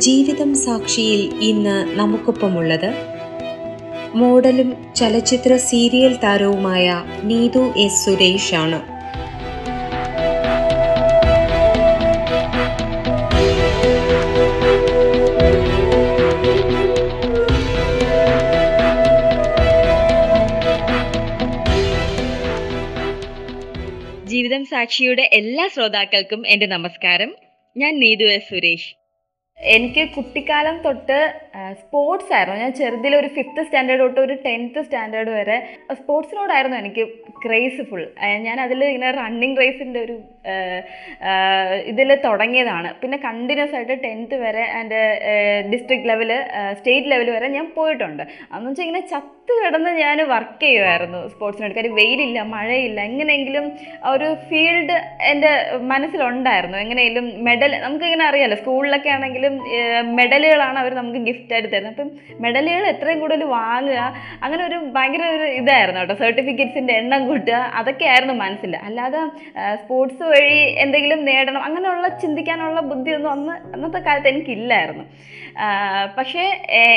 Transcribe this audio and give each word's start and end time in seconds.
ജീവിതം 0.00 0.54
സാക്ഷിയിൽ 0.54 1.34
ഇന്ന് 1.40 1.98
നമുക്കൊപ്പമുള്ളത് 1.98 2.90
മോഡലും 4.14 4.94
ചലച്ചിത്ര 4.94 5.56
സീരിയൽ 5.56 6.16
താരവുമായ 6.16 7.04
നീതു 7.22 7.72
എസ് 7.76 8.04
സുരേഷ് 8.04 8.54
ആണ് 8.54 8.78
ജീവിതം 24.26 24.64
സാക്ഷിയുടെ 24.64 25.30
എല്ലാ 25.32 25.68
ശ്രോതാക്കൾക്കും 25.74 26.46
എന്റെ 26.46 26.66
നമസ്കാരം. 26.66 27.34
ഞാൻ 27.76 28.00
നീതു 28.00 28.24
എസ് 28.24 28.50
സുരേഷ്. 28.50 28.99
എനിക്ക് 29.60 30.02
കുട്ടിക്കാലം 30.14 30.82
തൊട്ട് 30.82 31.18
സ്പോർട്സ് 31.80 32.32
ആയിരുന്നു. 32.32 32.60
ഞാൻ 32.60 32.72
ചെറുതിൽ 32.72 33.16
ഒരു 33.16 33.26
ഫിഫ്ത്ത് 33.26 33.62
സ്റ്റാൻഡേർഡ് 33.66 34.02
തൊട്ട് 34.02 34.20
ഒരു 34.20 34.34
ടെൻത്ത് 34.44 34.82
സ്റ്റാൻഡേർഡ് 34.84 35.30
വരെ 35.30 35.56
സ്പോർട്സിനോടായിരുന്നു 35.94 36.76
എനിക്ക് 36.76 37.04
ക്രേസ് 37.46 37.82
ഫുൾ 37.90 38.04
ഞാൻ 38.40 38.60
അതിൽ 38.60 38.84
ഇങ്ങനെ 38.84 39.10
റണ്ണിങ് 39.10 39.56
റേസിന്റെ 39.56 40.00
ഒരു 40.00 40.16
ഇതിൽ 41.90 42.10
തുടങ്ങിയതാണ്. 42.26 42.88
പിന്നെ 43.00 43.16
കണ്ടിന്യൂസ് 43.26 43.74
ആയിട്ട് 43.78 43.96
ടെൻത്ത് 44.04 44.36
വരെ 44.44 44.64
എന്റെ 44.78 45.00
ഡിസ്ട്രിക്ട് 45.72 46.08
ലെവൽ 46.10 46.30
സ്റ്റേറ്റ് 46.78 47.10
ലെവൽ 47.12 47.28
വരെ 47.36 47.48
ഞാൻ 47.56 47.66
പോയിട്ടുണ്ട്. 47.78 48.22
അന്ന് 48.52 48.66
വെച്ചാൽ 48.68 48.84
ഇങ്ങനെ 48.86 49.02
ചത്ത് 49.12 49.52
കിടന്ന് 49.60 49.90
ഞാൻ 50.04 50.18
വർക്ക് 50.32 50.60
ചെയ്യുമായിരുന്നു 50.64 51.20
സ്പോർട്സിനെടുക്കാൻ 51.32 51.86
വെയിലില്ല 51.98 52.40
മഴയില്ല 52.54 53.00
എങ്ങനെയെങ്കിലും 53.10 53.64
ഒരു 54.12 54.28
ഫീൽഡ് 54.48 54.96
എന്റെ 55.30 55.52
മനസ്സിലുണ്ടായിരുന്നു. 55.92 56.76
എങ്ങനെയെങ്കിലും 56.84 57.26
മെഡൽ 57.48 57.72
നമുക്കിങ്ങനെ 57.84 58.24
അറിയാമല്ലോ 58.30 58.58
സ്കൂളിലൊക്കെ 58.62 59.12
ആണെങ്കിലും 59.16 59.54
മെഡലുകളാണ് 60.20 60.80
അവർ 60.84 60.94
നമുക്ക് 61.00 61.22
ഗിഫ്റ്റ് 61.28 61.54
ആയിട്ട് 61.56 61.70
തരുന്നത്. 61.74 61.94
അപ്പം 61.94 62.10
മെഡലുകൾ 62.44 62.86
എത്രയും 62.92 63.20
കൂടുതൽ 63.24 63.44
വാങ്ങുക 63.56 64.00
അങ്ങനെ 64.44 64.62
ഒരു 64.68 64.78
ഭയങ്കര 64.96 65.24
ഒരു 65.36 65.48
ഇതായിരുന്നു 65.60 66.02
കേട്ടോ. 66.02 66.16
സർട്ടിഫിക്കറ്റ്സിന്റെ 66.24 66.96
എണ്ണം 67.02 67.28
കൂട്ടുക 67.30 67.60
അതൊക്കെയായിരുന്നു 67.82 68.36
മനസ്സിൽ. 68.44 68.74
അല്ലാതെ 68.88 69.22
സ്പോർട്സ് 69.82 70.29
വഴി 70.32 70.56
എന്തെങ്കിലും 70.84 71.20
നേടണം 71.28 71.62
അങ്ങനെയുള്ള 71.68 72.08
ചിന്തിക്കാനുള്ള 72.22 72.80
ബുദ്ധിയൊന്നും 72.90 73.30
അന്ന് 73.36 73.54
അന്നത്തെ 73.74 74.00
കാലത്ത് 74.06 74.30
എനിക്കില്ലായിരുന്നു. 74.32 75.04
പക്ഷേ 76.18 76.44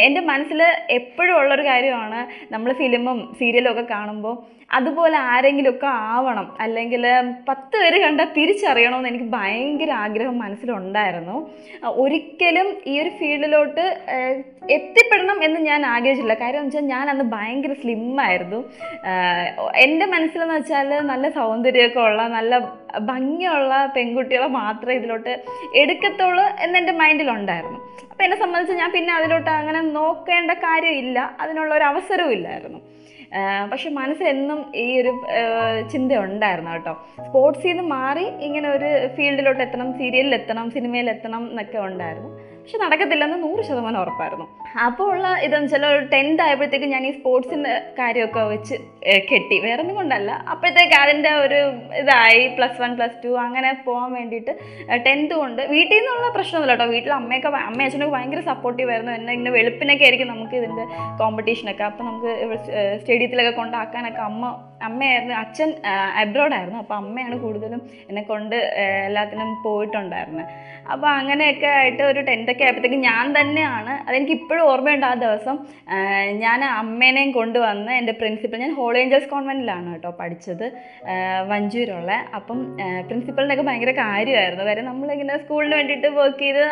എന്റെ 0.08 0.22
മനസ്സിൽ 0.32 0.60
എപ്പോഴും 0.98 1.36
ഉള്ളൊരു 1.40 1.64
കാര്യമാണ് 1.72 2.20
നമ്മൾ 2.54 2.70
ഫിലിമും 2.82 3.20
സീരിയലും 3.40 3.72
ഒക്കെ 3.74 3.86
കാണുമ്പോൾ 3.94 4.36
അതുപോലെ 4.78 5.18
ആരെങ്കിലുമൊക്കെ 5.32 5.90
ആവണം. 6.14 6.48
അല്ലെങ്കിൽ 6.64 7.04
പത്ത് 7.50 7.76
പേര് 7.82 7.98
കണ്ടാൽ 8.04 8.28
തിരിച്ചറിയണമെന്ന് 8.38 9.10
എനിക്ക് 9.12 9.28
ഭയങ്കര 9.38 9.92
ആഗ്രഹം 10.06 10.36
മനസ്സിലുണ്ടായിരുന്നു. 10.44 11.38
ഒരിക്കലും 12.04 12.68
ഈ 12.92 12.94
ഒരു 13.04 13.12
ഫീൽഡിലോട്ട് 13.20 13.86
എത്തിപ്പെടണം 14.78 15.38
എന്ന് 15.48 15.60
ഞാൻ 15.70 15.82
ആഗ്രഹിച്ചില്ല 15.94 16.36
കാര്യം 16.42 16.60
എന്ന് 16.60 16.72
വെച്ചാൽ 16.72 16.88
ഞാൻ 16.96 17.06
അന്ന് 17.14 17.26
ഭയങ്കര 17.34 17.74
സ്ലിമ്മായിരുന്നു. 17.82 18.60
എന്റെ 19.86 20.06
മനസ്സിലെന്ന് 20.14 20.56
വെച്ചാൽ 20.60 20.92
നല്ല 21.12 21.30
സൗന്ദര്യമൊക്കെ 21.40 22.02
ഉള്ള 22.10 22.24
നല്ല 22.38 22.60
ഭംഗിയുള്ള 23.12 23.74
പെൺകുട്ടികളെ 23.96 24.50
മാത്രമേ 24.62 24.96
ഇതിലോട്ട് 25.00 25.34
എടുക്കത്തുള്ളൂ 25.82 26.46
എന്നെന്റെ 26.66 26.94
മൈൻഡിലുണ്ടായിരുന്നു. 27.02 27.80
അപ്പോൾ 28.12 28.24
എന്നെ 28.24 28.38
സംബന്ധിച്ച് 28.44 28.80
ഞാൻ 28.82 28.92
പിന്നെ 28.98 29.14
അതിലോട്ട് 29.20 29.52
അങ്ങനെ 29.60 29.82
നോക്കേണ്ട 30.00 30.52
കാര്യമില്ല. 30.66 31.20
അതിനുള്ള 31.44 31.72
ഒരു 31.80 31.88
അവസരവും 31.92 32.34
ഇല്ലായിരുന്നു. 32.38 32.82
പക്ഷെ 33.72 33.90
മനസ്സിൽ 33.90 34.28
എന്നും 34.28 34.60
ഈ 34.76 35.02
ഒരു 35.02 35.12
ചിന്ത 35.92 36.12
ഉണ്ടായിരുന്നു 36.18 36.72
കേട്ടോ. 36.72 36.94
സ്പോർട്സിൽ 37.28 37.68
നിന്ന് 37.68 37.84
മാറി 37.84 38.26
ഇങ്ങനെ 38.48 38.70
ഒരു 38.70 38.90
ഫീൽഡിലോട്ട് 39.16 39.64
എത്തണം 39.64 39.94
സീരിയലിൽ 39.94 40.36
എത്തണം 40.36 40.72
സിനിമയിൽ 40.72 41.10
എത്തണം 41.10 41.50
എന്നൊക്കെ 41.50 41.78
ഉണ്ടായിരുന്നു. 41.78 42.32
പക്ഷെ 42.64 42.78
നടക്കത്തില്ലെന്ന് 42.84 43.38
നൂറ് 43.46 43.62
ശതമാനം 43.68 44.00
ഉറപ്പായിരുന്നു. 44.02 44.46
അപ്പോൾ 44.86 45.08
ഉള്ള 45.14 45.28
ഇതെന്ന് 45.46 45.68
വെച്ചാൽ 45.68 45.86
ഒരു 45.94 46.04
ടെൻത്ത് 46.14 46.42
ആയപ്പോഴത്തേക്ക് 46.44 46.88
ഞാൻ 46.94 47.04
ഈ 47.08 47.12
സ്പോർട്സിന്റെ 47.18 47.74
കാര്യമൊക്കെ 47.98 48.44
വെച്ച് 48.52 48.76
കെട്ടി. 49.32 49.56
വേറെ 49.66 49.80
ഒന്നും 49.84 49.98
കൊണ്ടല്ല. 50.00 50.32
അപ്പോഴത്തേക്ക് 50.54 50.96
അതിന്റെ 51.02 51.32
ഒരു 51.44 51.60
ഇതായി. 52.02 52.44
പ്ലസ് 52.58 52.80
വൺ 52.84 52.92
പ്ലസ് 53.00 53.20
ടു 53.24 53.32
അങ്ങനെ 53.46 53.72
പോകാൻ 53.88 54.10
വേണ്ടിയിട്ട് 54.20 54.54
ടെൻത്ത് 55.08 55.34
കൊണ്ട് 55.42 55.62
വീട്ടിൽ 55.74 55.96
നിന്നുള്ള 55.98 56.30
പ്രശ്നമൊന്നുമില്ല 56.38 56.78
കേട്ടോ. 56.78 56.94
വീട്ടിൽ 56.96 57.14
അമ്മയൊക്കെ 57.20 57.50
അമ്മ 57.68 57.84
അച്ഛനൊക്കെ 57.88 58.16
ഭയങ്കര 58.18 58.44
സപ്പോർട്ടീവ് 58.52 58.92
ആയിരുന്നു. 58.94 59.14
എന്നെ 59.20 59.34
ഇങ്ങനെ 59.38 59.54
വെളുപ്പിനൊക്കെ 59.60 60.06
ആയിരിക്കും 60.08 60.32
നമുക്ക് 60.34 60.58
ഇതിന്റെ 60.62 60.86
കോമ്പറ്റീഷനൊക്കെ 61.24 61.86
അപ്പോൾ 61.90 62.06
നമുക്ക് 62.10 62.34
സ്റ്റേഡിയത്തിലൊക്കെ 63.02 63.56
കൊണ്ടാക്കാനൊക്കെ 63.62 64.24
അമ്മ 64.32 64.46
അമ്മയായിരുന്നു 64.88 65.36
അച്ഛൻ 65.42 65.70
അബ്രോഡായിരുന്നു 66.22 66.80
അപ്പോൾ 66.82 66.98
അമ്മയാണ് 67.02 67.36
കൂടുതലും 67.44 67.82
എന്നെ 68.10 68.24
കൊണ്ട് 68.32 68.56
എല്ലാത്തിനും 69.08 69.52
പോയിട്ടുണ്ടായിരുന്നത് 69.66 70.48
അപ്പോൾ 70.92 71.08
അങ്ങനെയൊക്കെ 71.08 71.68
ആയിട്ട് 71.68 72.04
ഒരു 72.04 72.22
ടെൻത്തൊക്കെ 72.22 72.64
ആയപ്പോഴത്തേക്ക് 72.64 72.96
ഞാൻ 72.96 73.34
തന്നെയാണ്. 73.40 74.10
അതെനിക്ക് 74.10 74.32
ഇപ്പോഴും 74.32 74.64
ഓർമ്മയുണ്ട് 74.72 75.06
ആ 75.06 75.14
ദിവസം. 75.14 75.58
ഞാൻ 76.40 76.64
അമ്മേനെയും 76.64 77.32
കൊണ്ടുവന്ന് 77.32 77.92
എന്റെ 77.92 78.14
പ്രിൻസിപ്പൽ 78.14 78.58
ഞാൻ 78.58 78.74
ഹോൾ 78.74 78.98
ഏഞ്ചൽസ് 78.98 79.30
കോൺവെന്റിലാണ് 79.30 79.92
കേട്ടോ 79.92 80.10
പഠിച്ചത്. 80.20 80.72
വഞ്ചൂരുള്ള. 81.48 82.12
അപ്പം 82.36 82.78
പ്രിൻസിപ്പളിനൊക്കെ 83.08 83.64
ഭയങ്കര 83.64 83.92
കാര്യമായിരുന്നു. 83.92 84.64
കാര്യം 84.64 84.86
നമ്മളിങ്ങനെ 84.86 85.38
സ്കൂളിന് 85.38 85.76
വേണ്ടിയിട്ട് 85.76 86.08
വർക്ക് 86.08 86.40
ചെയ്ത് 86.40 86.64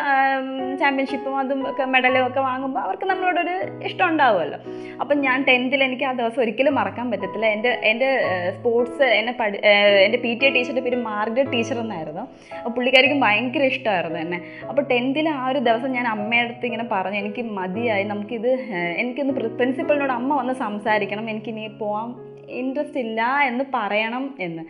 ചാമ്പ്യൻഷിപ്പും 0.80 1.38
അതും 1.38 1.70
ഒക്കെ 1.70 1.84
മെഡലും 1.84 2.26
ഒക്കെ 2.26 2.40
വാങ്ങുമ്പോൾ 2.40 2.80
അവർക്ക് 2.80 3.06
നമ്മളോടൊരു 3.06 3.84
ഇഷ്ടം 3.84 4.08
ഉണ്ടാവുമല്ലോ. 4.08 4.58
അപ്പം 5.00 5.20
ഞാൻ 5.20 5.44
ടെൻത്തിൽ 5.48 5.84
എനിക്ക് 5.84 6.04
ആ 6.04 6.12
ദിവസം 6.12 6.42
ഒരിക്കലും 6.42 6.74
മറക്കാൻ 6.74 7.10
പറ്റത്തില്ല. 7.10 7.46
എന്റെ 7.46 7.80
എന്റെ 7.84 8.10
സ്പോർട്സ് 8.58 9.02
എന്നെ 9.02 9.32
പഠി 9.32 9.58
എന്റെ 10.04 10.18
പി 10.18 10.34
ടി 10.34 10.46
എ 10.46 10.50
ടീച്ചറുടെ 10.50 10.80
പേര് 10.80 10.96
മാർഗരറ്റ് 10.96 11.52
ടീച്ചർ 11.52 11.78
എന്നായിരുന്നു. 11.78 12.20
അപ്പോൾ 12.56 12.70
പുള്ളിക്കാരിക്കും 12.70 13.20
ഭയങ്കര 13.20 13.62
ഇഷ്ടമായിരുന്നു. 13.62 14.00
എന്നെ 14.06 14.42
അപ്പോൾ 14.68 14.82
ടെൻത്തിൽ 14.82 15.28
ആ 15.28 15.48
ഒരു 15.48 15.58
ദിവസം 15.58 15.90
ഞാൻ 15.92 16.08
അമ്മയുടെ 16.08 16.48
അടുത്ത് 16.48 16.66
ഇങ്ങനെ 16.66 16.84
പറഞ്ഞു 16.92 17.18
എനിക്ക് 17.18 17.42
മതിയായി 17.42 18.04
നമുക്കിത് 18.04 18.50
എനിക്കൊന്ന് 18.96 19.34
പ്രിൻസിപ്പളിനോട് 19.34 20.12
അമ്മ 20.12 20.36
വന്ന് 20.36 20.52
സംസാരിക്കണം 20.52 21.30
എനിക്കിനി 21.30 21.76
പോകാം 21.78 22.32
ഇൻട്രസ്റ്റ് 22.48 22.98
ഇല്ല 22.98 23.38
എന്ന് 23.46 23.64
പറയണം 23.74 24.34
എന്ന്. 24.40 24.62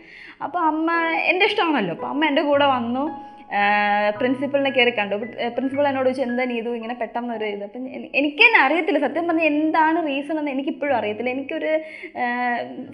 അപ്പോൾ 0.43 0.59
അമ്മ 0.59 0.91
എന്റെ 1.01 1.45
ഇഷ്ടമാണല്ലോ. 1.45 1.95
അപ്പോൾ 1.95 2.07
അമ്മ 2.07 2.25
എന്റെ 2.25 2.41
കൂടെ 2.41 2.65
വന്നു. 2.65 3.32
പ്രിൻസിപ്പളിനെ 4.19 4.73
കയറി 4.77 4.93
കണ്ടു. 5.01 5.15
പ്രിൻസിപ്പൾ 5.55 5.85
എന്നോട് 5.89 6.07
ചോദിച്ചു 6.09 6.25
എന്താ 6.29 6.45
നീതു 6.53 6.71
ഇങ്ങനെ 6.79 6.95
പെട്ടെന്ന് 7.01 7.33
പെട്ടെന്നൊരു 7.33 7.45
ഇത്? 7.55 7.63
അപ്പം 7.67 7.83
എനിക്ക് 8.19 8.41
തന്നെ 8.45 8.59
അറിയത്തില്ല. 8.65 8.99
സത്യം 9.05 9.25
പറഞ്ഞാൽ 9.29 9.47
എന്താണ് 9.53 9.99
റീസൺ 10.07 10.35
എന്ന് 10.41 10.51
എനിക്കിപ്പോഴും 10.55 10.95
അറിയത്തില്ല. 10.99 11.29
എനിക്കൊരു 11.35 11.71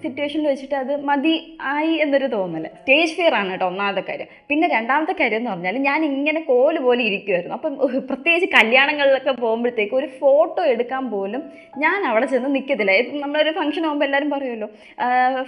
സിറ്റുവേഷനിൽ 0.02 0.46
വെച്ചിട്ട് 0.50 0.76
അത് 0.82 0.92
മതി 1.08 1.34
ആയി 1.74 1.94
എന്നൊരു 2.04 2.28
തോന്നൽ 2.36 2.64
സ്റ്റേജ് 2.80 3.14
ഫിയർ 3.18 3.34
ആണ് 3.40 3.50
കേട്ടോ 3.52 3.66
ഒന്നാമത്തെ 3.72 4.02
കാര്യം. 4.10 4.28
പിന്നെ 4.50 4.66
രണ്ടാമത്തെ 4.76 5.14
കാര്യം 5.20 5.40
എന്ന് 5.42 5.50
പറഞ്ഞാൽ 5.52 5.78
ഞാൻ 5.88 6.00
ഇങ്ങനെ 6.10 6.42
കോൽ 6.50 6.76
പോലെ 6.86 7.02
ഇരിക്കുമായിരുന്നു 7.10 7.56
അപ്പം 7.58 7.74
പ്രത്യേകിച്ച് 8.10 8.48
കല്യാണങ്ങളിലൊക്കെ 8.56 9.34
പോകുമ്പോഴത്തേക്ക് 9.44 9.96
ഒരു 10.00 10.08
ഫോട്ടോ 10.20 10.62
എടുക്കാൻ 10.74 11.04
പോലും 11.14 11.42
ഞാൻ 11.84 11.98
അവിടെ 12.10 12.26
ചെന്ന് 12.34 12.50
നിൽക്കത്തില്ല 12.56 12.96
നമ്മളൊരു 13.24 13.52
ഫംഗ്ഷൻ 13.60 13.84
ആകുമ്പോൾ 13.88 14.08
എല്ലാവരും 14.08 14.30
പറയുമല്ലോ 14.36 14.68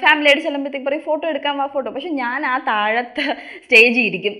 ഫാമിലിയായിട്ട് 0.04 0.44
ചെല്ലുമ്പോഴത്തേക്ക് 0.46 0.88
പറയും 0.88 1.04
ഫോട്ടോ 1.08 1.24
എടുക്കാൻ 1.32 1.54
വാ 1.60 1.66
ഫോട്ടോ. 1.76 1.88
പക്ഷെ 1.96 2.12
ഞാൻ 2.22 2.40
ആ 2.52 2.54
താഴത്തെ 2.70 3.24
സ്റ്റേജിൽ 3.64 4.04
ഇരിക്കും. 4.10 4.36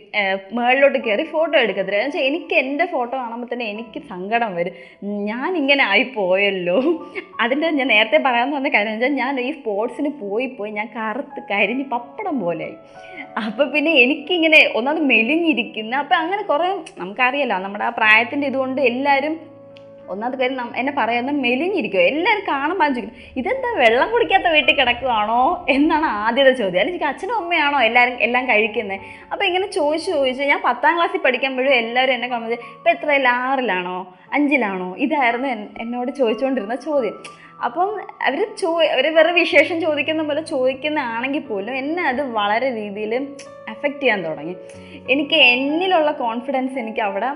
മുകളിലോട്ട് 0.62 0.98
കയറി 1.00 1.24
ഫോട്ടോ 1.30 1.54
എടുക്കത്തില്ല 1.60 1.98
എന്ന് 1.98 2.10
വെച്ചാൽ 2.10 2.26
എനിക്ക് 2.28 2.54
എന്റെ 2.62 2.84
ഫോട്ടോ 2.86 3.14
കാണുമ്പോൾ 3.16 3.48
തന്നെ 3.52 3.66
എനിക്ക് 3.66 4.00
സങ്കടം 4.10 4.50
വരും. 4.54 4.74
ഞാൻ 5.30 5.50
ഇങ്ങനെ 5.56 5.82
ആയി 5.84 6.04
പോയല്ലോ. 6.16 6.76
അതിന്റെ 7.42 7.70
ഞാൻ 7.78 7.88
നേരത്തെ 7.88 8.18
പറയാമെന്ന് 8.18 8.56
പറഞ്ഞ 8.56 8.72
കാര്യം 8.74 8.92
വെച്ചാൽ 8.94 9.14
ഞാൻ 9.14 9.40
ഈ 9.40 9.50
സ്പോർട്സിന് 9.52 10.10
പോയി 10.20 10.46
പോയി 10.58 10.72
ഞാൻ 10.72 10.88
കറുത്ത് 10.96 11.42
കരിഞ്ഞ് 11.50 11.86
പപ്പടം 11.90 12.36
പോലെയായി 12.40 12.76
അപ്പോൾ 13.42 13.66
പിന്നെ 13.74 13.92
എനിക്കിങ്ങനെ 14.02 14.58
ഒന്നാമത് 14.76 15.04
മെലിഞ്ഞിരിക്കുന്ന 15.10 15.94
അപ്പം 15.96 16.16
അങ്ങനെ 16.16 16.42
കുറേ 16.42 16.66
നമുക്കറിയാലോ 16.98 17.58
നമ്മുടെ 17.58 17.84
ആ 17.84 17.92
പ്രായത്തിന്റെ 17.98 18.46
ഇതുകൊണ്ട് 18.46 18.80
എല്ലാവരും 18.82 19.34
ഒന്നാമത്തെ 20.08 20.38
കാര്യം 20.38 20.72
എന്നെ 20.76 20.92
പറയുന്ന 20.98 21.30
മെലിഞ്ഞിരിക്കുമോ 21.30 22.02
എല്ലാവരും 22.02 22.44
കാണുമ്പോൾ 22.48 22.88
ചോദിക്കും 22.88 23.12
ഇതെന്താ 23.36 23.70
വെള്ളം 23.78 24.10
കുടിക്കാത്ത 24.10 24.44
വീട്ടിൽ 24.44 24.74
കിടക്കുവാണോ? 24.74 25.66
എന്നാണ് 25.68 26.04
ആദ്യത്തെ 26.04 26.52
ചോദ്യം. 26.52 26.80
അല്ലെങ്കിൽ 26.80 27.06
അച്ഛനും 27.06 27.36
അമ്മയാണോ 27.36 27.82
എല്ലാവരും 27.82 28.16
എല്ലാം 28.20 28.48
കഴിക്കുന്നത് 28.48 29.00
അപ്പോൾ 29.32 29.44
ഇങ്ങനെ 29.44 29.70
ചോദിച്ച് 29.70 30.10
ചോദിച്ച് 30.10 30.42
ഞാൻ 30.42 30.62
പത്താം 30.64 30.96
ക്ലാസ്സിൽ 30.96 31.18
പഠിക്കുമ്പോഴും 31.18 31.72
എല്ലാവരും 31.72 32.12
എന്നെ 32.12 32.28
കാണുമ്പോൾ 32.28 32.54
ഇപ്പം 32.54 32.90
എത്രയില്ല 32.90 33.28
ആറിലാണോ? 33.28 34.14
അഞ്ചിലാണോ? 34.32 34.96
ഇതായിരുന്നു 34.98 35.48
എന്നോട് 35.48 36.12
ചോദിച്ചുകൊണ്ടിരുന്ന 36.12 36.74
ചോദ്യം. 36.74 37.42
അപ്പം 37.64 38.00
അവർ 38.00 38.56
ചോ 38.56 38.82
അവർ 38.82 39.14
വേറെ 39.14 39.32
വിശേഷം 39.32 39.80
ചോദിക്കുന്ന 39.80 40.22
പോലെ 40.22 40.42
ചോദിക്കുന്നതാണെങ്കിൽ 40.42 41.40
പോലും 41.40 41.76
എന്നെ 41.76 42.02
അത് 42.02 42.22
വളരെ 42.22 42.74
രീതിയിൽ 42.74 43.14
എഫക്റ്റ് 43.68 44.00
ചെയ്യാൻ 44.00 44.24
തുടങ്ങി. 44.24 44.56
എനിക്ക് 45.10 45.34
എന്നിലുള്ള 45.34 46.10
കോൺഫിഡൻസ് 46.10 46.78
എനിക്ക് 46.78 47.00
അവിടെ 47.00 47.30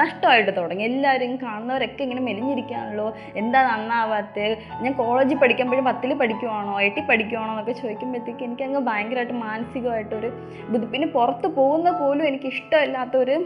നഷ്ടമായിട്ട് 0.00 0.52
തുടങ്ങി. 0.56 0.84
എല്ലാവരും 0.84 1.36
കാണുന്നവരൊക്കെ 1.36 2.02
ഇങ്ങനെ 2.02 2.22
മെലിഞ്ഞിരിക്കുകയാണല്ലോ 2.28 3.06
എന്താ 3.36 3.60
നന്നാവാത്ത? 3.68 4.38
ഞാൻ 4.82 4.92
കോളേജിൽ 4.92 5.38
പഠിക്കുമ്പോഴും 5.42 5.84
പത്തിൽ 5.84 6.14
പഠിക്കുവാണോ? 6.14 6.74
എട്ടിൽ 6.88 7.04
പഠിക്കുവാണോ 7.04 7.50
എന്നൊക്കെ 7.50 7.74
ചോദിക്കുമ്പോഴത്തേക്ക് 7.82 8.44
എനിക്ക് 8.44 8.62
അങ്ങ് 8.62 8.80
ഭയങ്കരമായിട്ട് 8.80 9.36
മാനസികമായിട്ടൊരു 9.46 10.30
ബുദ്ധി. 10.72 10.88
പിന്നെ 10.94 11.08
പുറത്ത് 11.08 11.46
പോകുന്ന 11.58 11.90
പോലും 12.00 12.24
എനിക്ക് 12.26 12.48
ഇഷ്ടമില്ലാത്തൊരു 12.54 13.36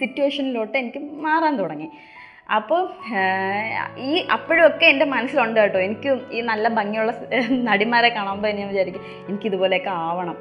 സിറ്റുവേഷനിലോട്ട് 0.00 0.76
എനിക്ക് 0.78 0.98
മാറാൻ 0.98 1.56
തുടങ്ങി. 1.56 1.88
അപ്പോൾ 2.56 2.82
ഈ 3.98 4.12
അപ്പോഴൊക്കെ 4.32 4.86
എന്റെ 4.86 5.06
മനസ്സിലുണ്ട് 5.14 5.60
കേട്ടോ. 5.60 5.78
എനിക്ക് 5.86 6.10
ഈ 6.32 6.40
നല്ല 6.50 6.68
ഭംഗിയുള്ള 6.68 7.12
നടിമാരെ 7.70 8.08
കാണുമ്പോൾ 8.08 8.52
ഞാൻ 8.58 8.68
വിചാരിക്കും. 8.68 9.02
എനിക്കിതുപോലെയൊക്കെ 9.28 9.90
ആവണം. 9.90 10.36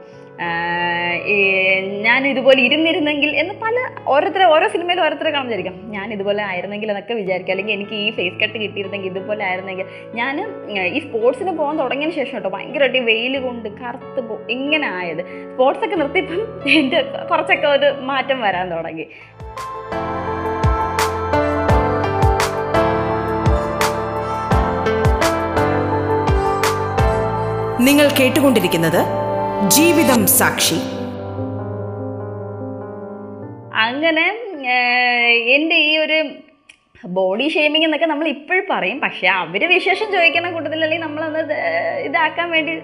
ഞാൻ 2.06 2.22
ഇതുപോലെ 2.32 2.60
ഇരുന്നിരുന്നെങ്കിൽ 2.68 3.30
എന്ന് 3.42 3.54
പല 3.62 3.76
ഓരോരുത്തരെ 4.14 4.46
ഓരോ 4.54 4.66
സിനിമയിലും 4.74 5.04
ഓരോരുത്തരെ 5.04 5.32
കാണുന്നതായിരിക്കും. 5.36 5.76
ഞാൻ 5.96 6.08
ഇതുപോലെ 6.16 6.42
ആയിരുന്നെങ്കിൽ 6.50 6.90
എന്നൊക്കെ 6.92 7.14
വിചാരിക്കുക 7.20 7.54
അല്ലെങ്കിൽ 7.54 7.76
എനിക്ക് 7.78 7.96
ഈ 8.06 8.10
ഫേസ് 8.18 8.36
കട്ട് 8.42 8.58
കിട്ടിയിരുന്നെങ്കിൽ 8.64 9.10
ഇതുപോലെ 9.14 9.44
ആയിരുന്നെങ്കിൽ. 9.50 9.88
ഞാൻ 10.20 10.36
ഈ 10.96 11.00
സ്പോർട്സിന് 11.06 11.54
പോകാൻ 11.60 11.76
തുടങ്ങിയതിന് 11.84 12.18
ശേഷം 12.20 12.36
കേട്ടോ 12.38 12.52
ഭയങ്കരമായിട്ട് 12.58 13.02
വെയിൽ 13.12 13.36
കൊണ്ട് 13.48 13.70
കറുത്ത് 13.82 14.24
പോ 14.30 14.38
ഇങ്ങനെ 14.58 14.90
ആയത്. 15.00 15.24
സ്പോർട്സൊക്കെ 15.54 16.00
നിർത്തിയപ്പം 16.04 16.42
എന്റെ 16.80 17.02
കുറച്ചൊക്കെ 17.32 17.70
ഒരു 17.76 17.90
മാറ്റം 18.12 18.42
വരാൻ 18.48 18.72
തുടങ്ങി. 18.76 19.08
നിങ്ങൾ 27.88 28.06
കേട്ടുകൊണ്ടിരിക്കുന്നത് 28.20 29.02
ജീവിതം 29.64 30.28
സാക്ഷി. 30.28 30.80
അങ്ങനെ 33.74 34.26
എന്റെ 35.56 35.76
ഈ 35.76 35.98
ഒരു 35.98 36.24
ബോഡി 37.08 37.48
ഷേമിംഗ് 37.48 37.86
എന്നൊക്കെ 37.86 38.06
നമ്മൾ 38.06 38.28
ഇപ്പോഴും 38.28 38.64
പറയും. 38.70 39.00
പക്ഷേ 39.00 39.28
അവർ 39.28 39.70
വിശേഷം 39.70 40.12
ചോദിക്കുന്ന 40.12 40.52
കൂട്ടത്തിൽ 40.52 40.84
അല്ലെങ്കിൽ 40.84 41.06
നമ്മളൊന്ന് 41.06 41.40
ഇതാക്കാൻ 42.00 42.52
വേണ്ടി 42.52 42.80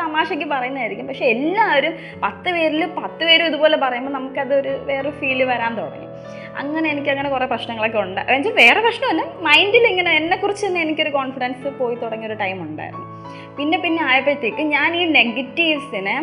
തമാശയ്ക്ക് 0.00 0.44
പറയുന്നതായിരിക്കും. 0.44 1.06
പക്ഷേ 1.06 1.24
എല്ലാവരും 1.24 1.94
പത്ത് 2.22 2.50
പേരിൽ 2.50 2.86
പത്ത് 2.86 3.24
പേരും 3.24 3.46
ഇതുപോലെ 3.46 3.76
പറയുമ്പോൾ 3.76 4.12
നമുക്കതൊരു 4.12 4.68
വേറെ 4.68 5.10
ഫീൽ 5.10 5.42
വരാൻ 5.42 5.74
തുടങ്ങി. 5.76 6.08
അങ്ങനെ 6.56 6.90
എനിക്ക് 6.90 7.10
അങ്ങനെ 7.10 7.28
കുറേ 7.28 7.46
പ്രശ്നങ്ങളൊക്കെ 7.46 7.98
ഉണ്ട്. 7.98 8.20
എന്നുവെച്ചാൽ 8.20 8.52
വേറെ 8.52 8.80
പ്രശ്നമല്ല 8.80 9.22
മൈൻഡിൽ 9.38 9.86
ഇങ്ങനെ 9.86 10.16
എന്നെക്കുറിച്ച് 10.16 10.66
തന്നെ 10.66 10.80
എനിക്കൊരു 10.80 11.10
കോൺഫിഡൻസ് 11.10 11.78
പോയി 11.78 11.94
തുടങ്ങിയൊരു 11.94 12.34
ടൈം 12.34 12.62
ഉണ്ടായിരുന്നു. 12.62 13.11
പിന്നെ 13.56 13.76
പിന്നെ 13.84 14.00
ആയപ്പോഴത്തേക്ക് 14.10 14.62
ഞാൻ 14.74 14.90
ഈ 15.00 15.02
നെഗറ്റീവ്സിനെ 15.16 16.14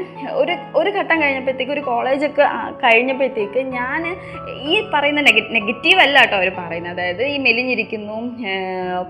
ഒരു 0.41 0.53
ഒരു 0.79 0.89
ഘട്ടം 0.97 1.17
കഴിഞ്ഞപ്പോഴത്തേക്ക് 1.21 1.73
ഒരു 1.75 1.83
കോളേജൊക്കെ 1.89 2.45
കഴിഞ്ഞപ്പോഴത്തേക്ക് 2.83 3.61
ഞാൻ 3.77 4.01
ഈ 4.71 4.75
പറയുന്ന 4.93 5.21
നെഗ 5.27 5.43
നെഗറ്റീവ് 5.57 5.99
അല്ല 6.05 6.17
കേട്ടോ 6.21 6.35
അവർ 6.39 6.49
പറയുന്നത്. 6.59 6.93
അതായത് 6.95 7.23
ഈ 7.33 7.35
മെലിഞ്ഞിരിക്കുന്നു 7.47 8.17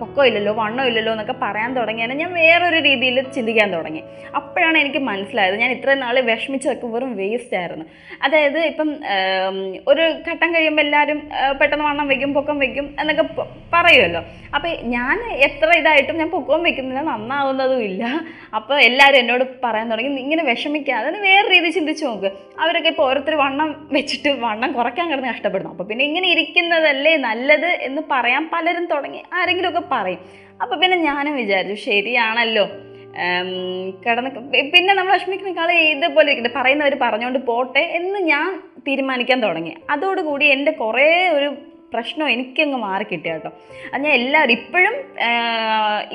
പൊക്കം 0.01 0.23
ഇല്ലല്ലോ 0.29 0.53
വണ്ണം 0.61 0.87
ഇല്ലല്ലോ 0.89 1.11
എന്നൊക്കെ 1.15 1.35
പറയാൻ 1.45 1.69
തുടങ്ങിയാൽ 1.79 2.13
ഞാൻ 2.23 2.31
വേറൊരു 2.41 2.79
രീതിയിൽ 2.87 3.19
ചിന്തിക്കാൻ 3.37 3.69
തുടങ്ങി. 3.77 4.01
അപ്പോഴാണ് 4.39 4.77
എനിക്ക് 4.83 5.01
മനസ്സിലായത് 5.11 5.57
ഞാൻ 5.63 5.71
ഇത്രയും 5.77 6.01
നാൾ 6.05 6.15
വിഷമിച്ചതൊക്കെ 6.31 6.87
വെറും 6.95 7.13
വേസ്റ്റ് 7.21 7.57
ആയിരുന്നു. 7.61 7.85
അതായത് 8.25 8.59
ഇപ്പം 8.71 8.89
ഒരു 9.91 10.03
ഘട്ടം 10.29 10.49
കഴിയുമ്പോൾ 10.55 10.83
എല്ലാവരും 10.87 11.21
പെട്ടെന്ന് 11.61 11.85
വണ്ണം 11.89 12.07
വയ്ക്കും 12.11 12.33
പൊക്കം 12.39 12.59
വയ്ക്കും 12.63 12.87
എന്നൊക്കെ 13.01 13.25
പറയുമല്ലോ 13.73 14.21
അപ്പോൾ 14.55 14.71
ഞാൻ 14.95 15.17
എത്ര 15.47 15.69
ഇതായിട്ടും 15.79 16.19
ഞാൻ 16.21 16.29
പൊക്കവും 16.35 16.61
വയ്ക്കുന്നില്ല 16.67 17.01
നന്നാവുന്നതും 17.09 17.78
ഇല്ല. 17.83 18.03
അപ്പോൾ 18.55 18.77
എല്ലാവരും 18.79 19.19
എന്നോട് 19.19 19.43
പറയാൻ 19.63 19.91
തുടങ്ങി 19.91 20.21
ഇങ്ങനെ 20.21 20.43
വിഷമിക്കാതെ 20.43 21.19
വേറെ 21.27 21.47
രീതി 21.53 21.69
ചിന്തിച്ച് 21.69 22.05
നോക്ക്. 22.05 22.31
അവരൊക്കെ 22.59 22.89
ഇപ്പോൾ 22.93 23.05
ഓരോരുത്തർ 23.09 23.35
വണ്ണം 23.35 23.69
വെച്ചിട്ട് 23.91 24.29
വണ്ണം 24.29 24.73
കുറയ്ക്കാൻ 24.73 25.11
കിടന്ന് 25.11 25.29
കഷ്ടപ്പെടുന്നു. 25.29 25.71
അപ്പോൾ 25.71 25.83
പിന്നെ 25.83 26.05
ഇങ്ങനെ 26.05 26.27
ഇരിക്കുന്നതല്ലേ 26.27 27.17
നല്ലത് 27.17 27.69
എന്ന് 27.87 28.01
പറയാൻ 28.11 28.49
പലരും 28.53 28.85
തുടങ്ങി. 28.85 29.23
ആരെങ്കിലുമൊക്കെ 29.33 29.83
പറയും. 29.95 30.21
അപ്പോൾ 30.61 30.75
പിന്നെ 30.75 30.97
ഞാനും 30.97 31.35
വിചാരിച്ചു 31.35 31.89
ശരിയാണല്ലോ. 31.89 32.67
കിടന്ന് 34.03 34.29
പിന്നെ 34.73 34.93
നമ്മൾ 34.93 35.13
വിഷമിക്കുന്നേക്കാൾ 35.13 35.69
ഇതുപോലെ 35.71 36.31
ഇരിക്കട്ടെ 36.31 36.59
പറയുന്നവർ 36.59 36.95
പറഞ്ഞുകൊണ്ട് 37.01 37.39
പോട്ടെ 37.39 37.79
എന്ന് 37.79 38.19
ഞാൻ 38.19 38.49
തീരുമാനിക്കാൻ 38.87 39.39
തുടങ്ങി. 39.43 39.73
അതോടുകൂടി 39.89 40.45
എന്റെ 40.45 40.71
കുറേ 40.71 41.07
ഒരു 41.29 41.49
പ്രശ്നം 41.93 42.25
എനിക്കങ്ങ് 42.33 42.77
മാറി 42.85 43.05
കിട്ടിയ 43.11 43.31
കേട്ടോ. 43.33 43.49
അത് 43.91 44.01
ഞാൻ 44.05 44.13
എല്ലാവരും 44.19 44.53
ഇപ്പോഴും 44.59 44.95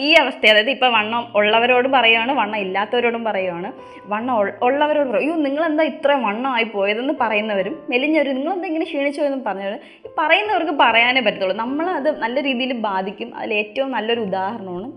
ഈ 0.06 0.08
അവസ്ഥ 0.22 0.42
അതായത് 0.52 0.70
ഇപ്പോൾ 0.74 0.90
വണ്ണം 0.96 1.24
ഉള്ളവരോടും 1.38 1.92
പറയുകയാണ് 1.96 2.32
വണ്ണം 2.40 2.58
ഇല്ലാത്തവരോടും 2.66 3.24
പറയുകയാണ് 3.28 3.70
വണ്ണം 4.12 4.34
ഉള്ളവരോട് 4.66 5.08
പറയും 5.10 5.22
അയ്യോ 5.24 5.36
നിങ്ങളെന്താ 5.46 5.84
ഇത്ര 5.92 6.12
വണ്ണമായി 6.26 6.66
പോയതെന്ന് 6.74 7.14
പറയുന്നവരും 7.22 7.76
മെലിഞ്ഞവരും 7.92 8.36
നിങ്ങളെന്താ 8.38 8.68
ഇങ്ങനെ 8.70 8.86
ക്ഷീണിച്ചു 8.90 9.20
പോയെന്ന് 9.20 9.40
പറഞ്ഞവർ 9.48 9.74
ഈ 10.06 10.10
പറയുന്നവർക്ക് 10.18 10.74
പറയാനേ 10.84 11.20
പറ്റത്തുള്ളൂ. 11.20 11.56
നമ്മളത് 11.64 12.10
നല്ല 12.24 12.36
രീതിയിൽ 12.48 12.72
ബാധിക്കും. 12.88 13.30
അതിൽ 13.38 13.54
ഏറ്റവും 13.62 13.90
നല്ലൊരു 13.96 14.22
ഉദാഹരണമാണ് 14.28 14.88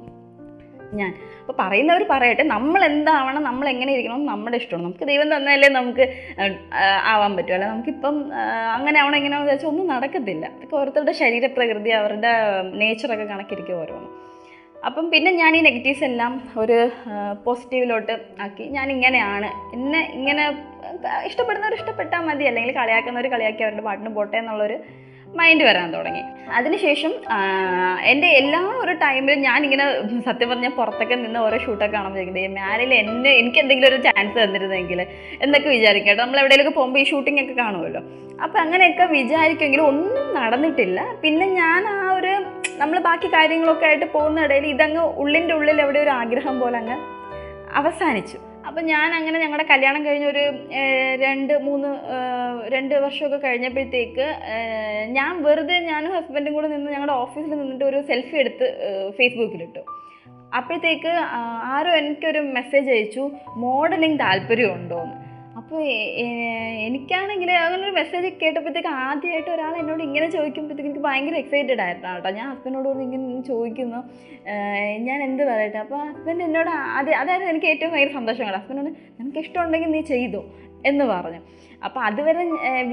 ഞാൻ. 0.99 1.11
അപ്പോൾ 1.39 1.55
പറയുന്നവർ 1.61 2.03
പറയട്ടെ 2.11 2.43
നമ്മൾ 2.53 2.81
എന്താവണം 2.89 3.41
നമ്മൾ 3.49 3.65
എങ്ങനെ 3.73 3.91
ഇരിക്കണം 3.95 4.21
നമ്മുടെ 4.31 4.57
ഇഷ്ടമാണ്. 4.61 4.83
നമുക്ക് 4.85 5.07
ദൈവം 5.11 5.27
തന്നാലേ 5.33 5.69
നമുക്ക് 5.79 6.05
ആവാൻ 7.13 7.31
പറ്റും. 7.37 7.53
അല്ല 7.57 7.65
നമുക്കിപ്പം 7.73 8.15
അങ്ങനെ 8.75 8.97
ആവണം 9.01 9.17
ഇങ്ങനെ 9.21 9.41
വിചാരിച്ചാൽ 9.43 9.69
ഒന്നും 9.71 9.87
നടക്കത്തില്ല. 9.93 10.45
അതൊക്കെ 10.55 10.75
ഓരോരുത്തരുടെ 10.79 11.15
ശരീരപ്രകൃതി 11.23 11.93
അവരുടെ 11.99 12.31
നേച്ചറൊക്കെ 12.81 13.27
കണക്കിരിക്കും 13.33 13.79
ഓരോന്ന്. 13.81 14.09
അപ്പം 14.87 15.05
പിന്നെ 15.11 15.31
ഞാൻ 15.41 15.51
ഈ 15.57 15.61
നെഗറ്റീവ്സ് 15.67 16.03
എല്ലാം 16.07 16.33
ഒരു 16.61 16.77
പോസിറ്റീവിലോട്ട് 17.45 18.13
ആക്കി. 18.45 18.65
ഞാൻ 18.77 18.87
ഇങ്ങനെയാണ് 18.95 19.49
എന്നെ 19.75 20.01
ഇങ്ങനെ 20.19 20.43
ഇഷ്ടപ്പെടുന്നവർ 21.29 21.75
ഇഷ്ടപ്പെട്ടാൽ 21.79 22.21
മതി. 22.27 22.45
അല്ലെങ്കിൽ 22.49 22.73
കളിയാക്കുന്നവർ 22.79 23.27
കളിയാക്കി 23.33 23.63
അവരുടെ 23.65 23.85
പാട്ടിന് 23.87 24.11
പോട്ടെ 24.17 24.37
എന്നുള്ളൊരു 24.41 24.77
മൈൻഡ് 25.39 25.63
വരാൻ 25.67 25.87
തുടങ്ങി. 25.95 26.21
അതിനുശേഷം 26.57 27.13
എന്റെ 28.11 28.27
എല്ലാ 28.41 28.61
ഒരു 28.83 28.93
ടൈമിലും 29.03 29.39
ഞാനിങ്ങനെ 29.47 29.85
സത്യം 30.27 30.49
പറഞ്ഞാൽ 30.51 30.73
പുറത്തൊക്കെ 30.79 31.15
നിന്ന് 31.23 31.39
ഓരോ 31.45 31.57
ഷൂട്ടൊക്കെ 31.65 31.97
വിചാരിക്കുന്നത് 32.07 32.55
മാരിൽ 32.59 32.93
എന്നെ 33.01 33.31
എനിക്ക് 33.41 33.59
എന്തെങ്കിലും 33.63 33.89
ഒരു 33.91 33.99
ചാൻസ് 34.07 34.37
തന്നിരുന്നെങ്കിൽ 34.43 35.01
എന്നൊക്കെ 35.43 35.69
വിചാരിക്കും 35.75 36.09
കേട്ടോ. 36.09 36.21
നമ്മൾ 36.23 36.39
എവിടെയെങ്കിലും 36.43 36.75
പോകുമ്പോൾ 36.79 37.01
ഈ 37.03 37.05
ഷൂട്ടിംഗ് 37.11 37.41
ഒക്കെ 37.43 37.55
കാണുമല്ലോ. 37.63 38.01
അപ്പോൾ 38.43 38.59
അങ്ങനെയൊക്കെ 38.63 39.05
വിചാരിക്കുമെങ്കിലും 39.17 39.85
ഒന്നും 39.91 40.27
നടന്നിട്ടില്ല. 40.39 40.99
പിന്നെ 41.23 41.47
ഞാൻ 41.61 41.83
ആ 41.95 41.99
ഒരു 42.17 42.33
നമ്മൾ 42.81 42.97
ബാക്കി 43.09 43.27
കാര്യങ്ങളൊക്കെ 43.27 43.87
ആയിട്ട് 43.89 44.07
പോകുന്ന 44.15 44.43
ഇടയിൽ 44.47 44.67
ഇതങ്ങ് 44.73 45.03
ഉള്ളിന്റെ 45.21 45.53
ഉള്ളിൽ 45.59 45.79
എവിടെ 45.85 45.99
ഒരു 46.05 46.13
ആഗ്രഹം 46.21 46.57
പോലെ 46.63 46.77
അങ്ങ് 46.81 46.97
അവസാനിച്ചു. 47.79 48.37
അപ്പം 48.67 48.85
ഞാൻ 48.85 49.13
അങ്ങനെ 49.13 49.39
ഞങ്ങളുടെ 49.39 49.63
കല്യാണം 49.63 50.05
കഴിഞ്ഞ 50.05 50.25
ഒരു 50.25 50.43
രണ്ട് 51.15 51.53
മൂന്ന് 51.57 51.89
രണ്ട് 52.67 52.95
വർഷമൊക്കെ 52.95 53.37
കഴിഞ്ഞപ്പോഴത്തേക്ക് 53.37 54.27
ഞാൻ 55.07 55.43
വെറുതെ 55.43 55.79
ഞാനും 55.79 56.11
ഹസ്ബൻഡും 56.11 56.53
കൂടെ 56.53 56.67
നിന്ന് 56.67 56.91
ഞങ്ങളുടെ 56.91 57.13
ഓഫീസിൽ 57.13 57.59
നിന്നിട്ട് 57.59 57.85
ഒരു 57.85 58.01
സെൽഫി 58.01 58.37
എടുത്ത് 58.37 58.67
ഫേസ്ബുക്കിലിട്ടു 59.17 59.83
അപ്പോഴത്തേക്ക് 60.53 61.13
ആരോ 61.63 61.91
എനിക്കൊരു 61.91 62.39
മെസ്സേജ് 62.39 62.91
അയച്ചു 62.91 63.23
മോഡലിംഗ് 63.57 64.19
താല്പര്യമുണ്ടോ 64.19 64.99
എന്ന് 64.99 65.26
അപ്പോൾ 65.67 65.81
എനിക്കാണെങ്കിൽ 66.87 67.51
അങ്ങനൊരു 67.51 67.91
മെസ്സേജ് 67.91 68.27
കേട്ടപ്പോഴത്തേക്ക് 68.41 68.87
ആദ്യമായിട്ട് 68.87 69.49
ഒരാൾ 69.49 69.73
എന്നോട് 69.77 70.03
ഇങ്ങനെ 70.03 70.31
ചോദിക്കുമ്പോഴത്തേക്ക് 70.31 70.89
എനിക്ക് 70.89 71.03
ഭയങ്കര 71.05 71.35
എക്സൈറ്റഡ് 71.35 71.81
ആയിരുന്നു 71.81 72.13
കേട്ടോ. 72.13 72.29
ഞാൻ 72.29 72.45
ഹസ്ബൻഡോട് 72.51 72.99
ഇങ്ങനെ 72.99 73.41
ചോദിക്കുന്നു. 73.41 73.99
ഞാൻ 75.07 75.23
എന്ത് 75.23 75.43
പറയട്ടെ? 75.43 75.77
അപ്പോൾ 75.77 75.99
ഹസ്ബൻഡ് 76.11 76.43
എന്നോട് 76.43 76.69
ആദ്യം 76.69 77.19
അതായിരുന്നു 77.19 77.51
എനിക്ക് 77.51 77.65
ഏറ്റവും 77.65 77.91
ഭയങ്കര 77.93 78.13
സന്തോഷം 78.13 78.45
കേട്ടോ 78.45 78.59
ഹസ്ബൻഡിനോട് 78.59 78.93
നിനക്ക് 79.19 79.37
ഇഷ്ടമുണ്ടെങ്കിൽ 79.37 79.91
നീ 79.91 80.01
ചെയ്തു 80.01 80.41
എന്ന് 80.85 81.05
പറഞ്ഞു. 81.05 81.41
അപ്പോൾ 81.85 81.99
അതുവരെ 81.99 82.43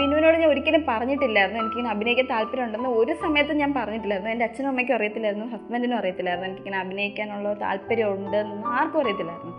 ബിനുവിനോട് 0.01 0.37
ഞാൻ 0.37 0.49
ഒരിക്കലും 0.51 0.85
പറഞ്ഞിട്ടില്ലായിരുന്നു. 0.89 1.61
എനിക്കിങ്ങനെ 1.61 1.95
അഭിനയിക്കാൻ 1.95 2.27
താല്പര്യമുണ്ടെന്ന് 2.27 2.89
ഒരു 2.89 3.15
സമയത്തും 3.23 3.57
ഞാൻ 3.59 3.75
പറഞ്ഞിട്ടില്ലായിരുന്നു. 3.75 4.33
എന്റെ 4.33 4.45
അച്ഛനും 4.45 4.69
അമ്മയ്ക്കും 4.69 4.97
അറിയത്തില്ലായിരുന്നു. 4.97 5.47
ഹസ്ബൻഡിനും 5.47 5.97
അറിയത്തില്ലായിരുന്നു. 5.99 6.49
എനിക്കിങ്ങനെ 6.51 6.81
അഭിനയിക്കാനുള്ള 6.85 7.55
താല്പര്യമുണ്ട് 7.55 8.37
എന്ന് 8.37 8.67
ആർക്കും 8.67 9.01
അറിയത്തില്ലായിരുന്നു. 9.01 9.55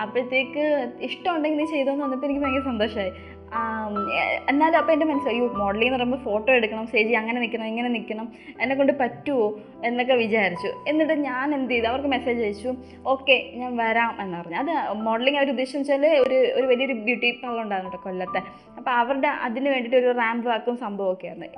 അപ്പോഴത്തേക്ക് 0.00 0.64
ഇഷ്ടമുണ്ടെങ്കിൽ 1.00 1.58
നീ 1.58 1.66
ചെയ്തോന്ന് 1.66 2.02
വന്നപ്പോൾ 2.04 2.26
എനിക്ക് 2.26 2.42
ഭയങ്കര 2.42 2.64
സന്തോഷമായി 2.64 3.12
എന്നാലും 4.50 4.76
അപ്പോൾ 4.78 4.92
എന്റെ 4.92 5.06
മനസ്സിലായി 5.06 5.40
മോഡലിംഗ് 5.60 5.88
എന്ന് 5.88 5.96
പറയുമ്പോൾ 5.96 6.20
ഫോട്ടോ 6.26 6.50
എടുക്കണം 6.52 6.86
സ്റ്റേജിൽ 6.86 7.16
അങ്ങനെ 7.16 7.38
നിൽക്കണം 7.40 7.66
ഇങ്ങനെ 7.66 7.88
നിൽക്കണം 7.88 8.26
എന്നെ 8.62 8.74
കൊണ്ട് 8.76 8.92
പറ്റുമോ 9.00 9.46
എന്നൊക്കെ 9.84 10.14
വിചാരിച്ചു. 10.14 10.70
എന്നിട്ട് 10.90 11.12
ഞാൻ 11.12 11.54
എന്ത് 11.54 11.72
ചെയ്തു? 11.72 11.86
അവർക്ക് 11.86 12.08
മെസ്സേജ് 12.08 12.42
അയച്ചു 12.46 12.70
ഓക്കെ 13.06 13.36
ഞാൻ 13.60 13.76
വരാം 13.76 14.12
എന്ന് 14.22 14.36
പറഞ്ഞു. 14.38 14.58
അത് 14.64 14.72
മോഡലിംഗ് 15.08 15.38
അവർ 15.40 15.50
ഉദ്ദേശിച്ചെന്ന് 15.50 15.94
വെച്ചാൽ 15.94 16.22
ഒരു 16.26 16.38
ഒരു 16.58 16.66
വലിയൊരു 16.66 16.96
ബ്യൂട്ടി 17.06 17.30
പാർലർ 17.42 17.62
ഉണ്ടായിരുന്നു 17.62 18.00
കൊല്ലത്തെ. 18.06 18.42
അപ്പോൾ 18.78 18.90
അവരുടെ 19.00 19.30
അതിന് 19.48 19.68
വേണ്ടിയിട്ട് 19.74 19.98
ഒരു 20.02 20.12
റാമ്പ് 20.18 20.48
വാക്കും 20.48 20.76
സംഭവമൊക്കെ 20.84 21.28
ആയിരുന്നു. 21.28 21.48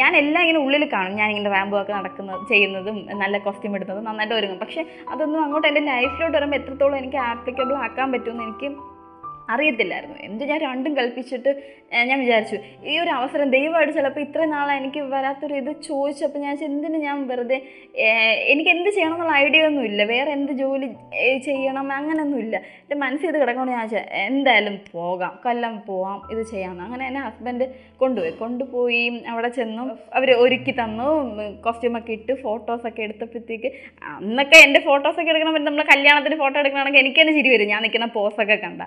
ഞാൻ 0.00 0.16
എല്ലാം 0.22 0.42
ഇങ്ങനെ 0.42 0.62
ഉള്ളിൽ 0.66 0.84
കാണും. 0.94 1.16
ഞാൻ 1.16 1.30
ഇങ്ങനെ 1.30 1.52
റാമ്പ് 1.56 1.76
വാക്ക് 1.76 1.94
നടക്കുന്നത് 1.98 2.48
ചെയ്യുന്നതും 2.52 2.98
നല്ല 3.24 3.38
കോസ്റ്റ്യൂം 3.38 3.76
ഇടുന്നതും 3.76 4.04
നന്നായിട്ട് 4.04 4.34
ഒരുങ്ങും. 4.40 4.58
പക്ഷേ 4.58 4.84
അതൊന്നും 5.12 5.40
അങ്ങോട്ട് 5.44 5.68
എന്റെ 5.68 5.84
ലൈഫിലോട്ട് 5.92 6.36
വരുമ്പോൾ 6.38 6.56
എത്രത്തോളം 6.60 6.98
എനിക്ക് 7.02 7.16
ആപ്ലിക്കബിൾ 7.30 7.76
ആക്കാൻ 7.86 8.12
പറ്റുമെന്ന് 8.16 8.44
എനിക്ക് 8.48 8.70
അറിയത്തില്ലായിരുന്നു. 9.52 10.16
എന്ത് 10.28 10.42
ഞാൻ 10.50 10.60
രണ്ടും 10.66 10.92
കൽപ്പിച്ചിട്ട് 10.98 11.50
ഞാൻ 12.08 12.18
വിചാരിച്ചു 12.24 12.58
ഈ 12.90 12.92
ഒരു 13.02 13.10
അവസരം 13.18 13.48
ദൈവമായിട്ട് 13.54 13.94
ചിലപ്പോൾ 13.98 14.22
ഇത്രയും 14.26 14.52
നാളെ 14.56 14.72
എനിക്ക് 14.80 15.00
വരാത്തൊരു 15.14 15.54
ഇത് 15.62 15.72
ചോദിച്ചപ്പോൾ 15.88 16.40
ഞാൻ 16.46 16.54
എന്തിനു 16.68 16.98
ഞാൻ 17.06 17.16
വെറുതെ 17.30 17.58
എനിക്ക് 18.52 18.70
എന്ത് 18.76 18.90
ചെയ്യണം 18.90 19.14
എന്നുള്ള 19.16 19.34
ഐഡിയ 19.44 19.66
ഒന്നും 19.70 19.84
ഇല്ല. 19.90 20.02
വേറെ 20.14 20.30
എന്ത് 20.38 20.52
ജോലി 20.62 20.88
ചെയ്യണം 21.48 21.72
ചെയ്യണം 21.72 21.92
അങ്ങനെയൊന്നുമില്ല 21.98 22.56
എന്റെ 22.82 22.96
മനസ്സിൽ 23.02 23.28
ഇത് 23.30 23.38
കിടക്കൊണ്ട് 23.42 23.72
ഞാൻ 23.72 23.88
എന്തായാലും 24.26 24.74
പോകാം 24.92 25.32
കൊല്ലം 25.44 25.74
പോവാം 25.88 26.18
ഇത് 26.32 26.42
ചെയ്യാം 26.52 26.76
അങ്ങനെ 26.86 27.04
എന്നെ 27.10 27.20
ഹസ്ബൻഡ് 27.26 27.66
കൊണ്ടുപോയി. 28.02 28.32
കൊണ്ടുപോയി 28.42 29.02
അവിടെ 29.32 29.50
ചെന്നു. 29.58 29.84
അവർ 30.18 30.30
ഒരുക്കി 30.44 30.74
തന്നു 30.80 31.08
കോസ്റ്റ്യൂമൊക്കെ 31.64 32.12
ഇട്ട് 32.18 32.34
ഫോട്ടോസൊക്കെ 32.44 33.02
എടുത്തപ്പോഴത്തേക്ക് 33.06 33.70
അന്നൊക്കെ 34.14 34.58
എന്റെ 34.66 34.82
ഫോട്ടോസൊക്കെ 34.88 35.32
എടുക്കണം 35.34 35.64
നമ്മൾ 35.70 35.86
കല്യാണത്തിന് 35.94 36.38
ഫോട്ടോ 36.42 36.56
എടുക്കണമെങ്കിൽ 36.62 37.02
എനിക്ക് 37.04 37.20
തന്നെ 37.22 37.34
ചിരി 37.38 37.50
വരും. 37.54 37.72
ഞാൻ 37.74 37.82
നിൽക്കുന്ന 37.86 38.08
പോസൊക്കെ 38.18 38.58
കണ്ട. 38.66 38.82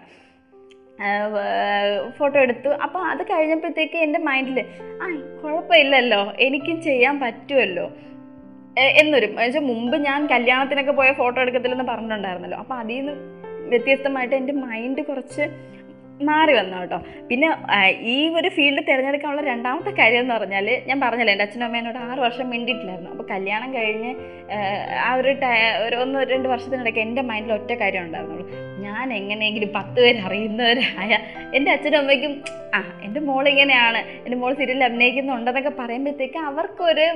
ഫോട്ടോ 2.17 2.37
എടുത്തു. 2.39 2.69
അപ്പോൾ 2.85 2.99
അത് 2.99 3.23
കഴിഞ്ഞപ്പോഴത്തേക്ക് 3.23 3.97
എന്റെ 3.97 4.19
മൈൻഡിൽ 4.19 4.59
ആ 5.01 5.07
കുഴപ്പമില്ലല്ലോ. 5.43 6.33
എനിക്കും 6.39 6.81
ചെയ്യാൻ 6.81 7.19
പറ്റുമല്ലോ 7.19 7.85
എന്നൊരു 9.01 9.25
എന്നുവെച്ചാൽ 9.25 9.61
മുമ്പ് 9.61 9.97
ഞാൻ 9.97 10.27
കല്യാണത്തിനൊക്കെ 10.27 10.91
പോയ 10.91 11.11
ഫോട്ടോ 11.11 11.41
എടുക്കത്തില്ലെന്ന് 11.41 11.87
പറഞ്ഞിട്ടുണ്ടായിരുന്നല്ലോ. 11.91 12.57
അപ്പോൾ 12.57 12.75
അതിൽ 12.75 12.97
നിന്ന് 12.97 13.13
വ്യത്യസ്തമായിട്ട് 13.69 14.35
എന്റെ 14.35 14.53
മൈൻഡ് 14.53 15.01
കുറച്ച് 15.01 15.43
മാറി 16.23 16.53
വന്നു 16.53 16.77
കേട്ടോ. 16.77 17.03
പിന്നെ 17.27 17.55
ഈ 17.91 18.29
ഒരു 18.29 18.49
ഫീൽഡ് 18.49 18.87
തിരഞ്ഞെടുക്കാനുള്ള 18.87 19.41
രണ്ടാമത്തെ 19.41 19.89
കാര്യം 19.89 20.19
എന്ന് 20.19 20.33
പറഞ്ഞാൽ 20.33 20.83
ഞാൻ 20.87 21.01
പറഞ്ഞല്ലേ 21.01 21.31
എന്റെ 21.33 21.43
അച്ഛനും 21.43 21.65
അമ്മേനോട് 21.65 21.97
ആറ് 21.97 22.19
വർഷം 22.19 22.49
മിണ്ടിയിട്ടില്ലായിരുന്നു. 22.49 23.11
അപ്പോൾ 23.11 23.23
കല്യാണം 23.31 23.73
കഴിഞ്ഞ് 23.73 24.15
ആ, 24.99 25.15
ഒരു 25.15 25.37
ഒരു 25.85 25.95
ഒന്ന് 25.95 26.19
രണ്ട് 26.19 26.47
വർഷത്തിനിടയ്ക്ക് 26.47 26.99
എന്റെ 26.99 27.21
മൈൻഡിൽ 27.21 27.53
ഒറ്റ 27.53 27.73
കാര്യം 27.73 28.03
ഉണ്ടായിരുന്നുള്ളൂ. 28.03 28.75
ഞാൻ 28.79 29.13
എങ്ങനെയെങ്കിലും 29.13 29.73
പത്ത് 29.73 29.95
പേര് 29.95 30.17
അറിയുന്നവരായ 30.17 31.17
എന്റെ 31.53 31.71
അച്ഛനും 31.71 31.99
അമ്മയ്ക്കും 31.99 32.43
ആ 32.75 32.83
എന്റെ 33.03 33.19
മോൾ 33.19 33.49
ഇങ്ങനെയാണ് 33.49 33.97
എന്റെ 33.97 34.37
മോൾ 34.37 34.53
സീരിയലിൽ 34.53 34.83
അഭിനയിക്കുന്നുണ്ടെന്നൊക്കെ 34.83 35.69
പറയുമ്പോഴത്തേക്ക് 35.69 36.37
അവർക്കൊരു 36.37 37.07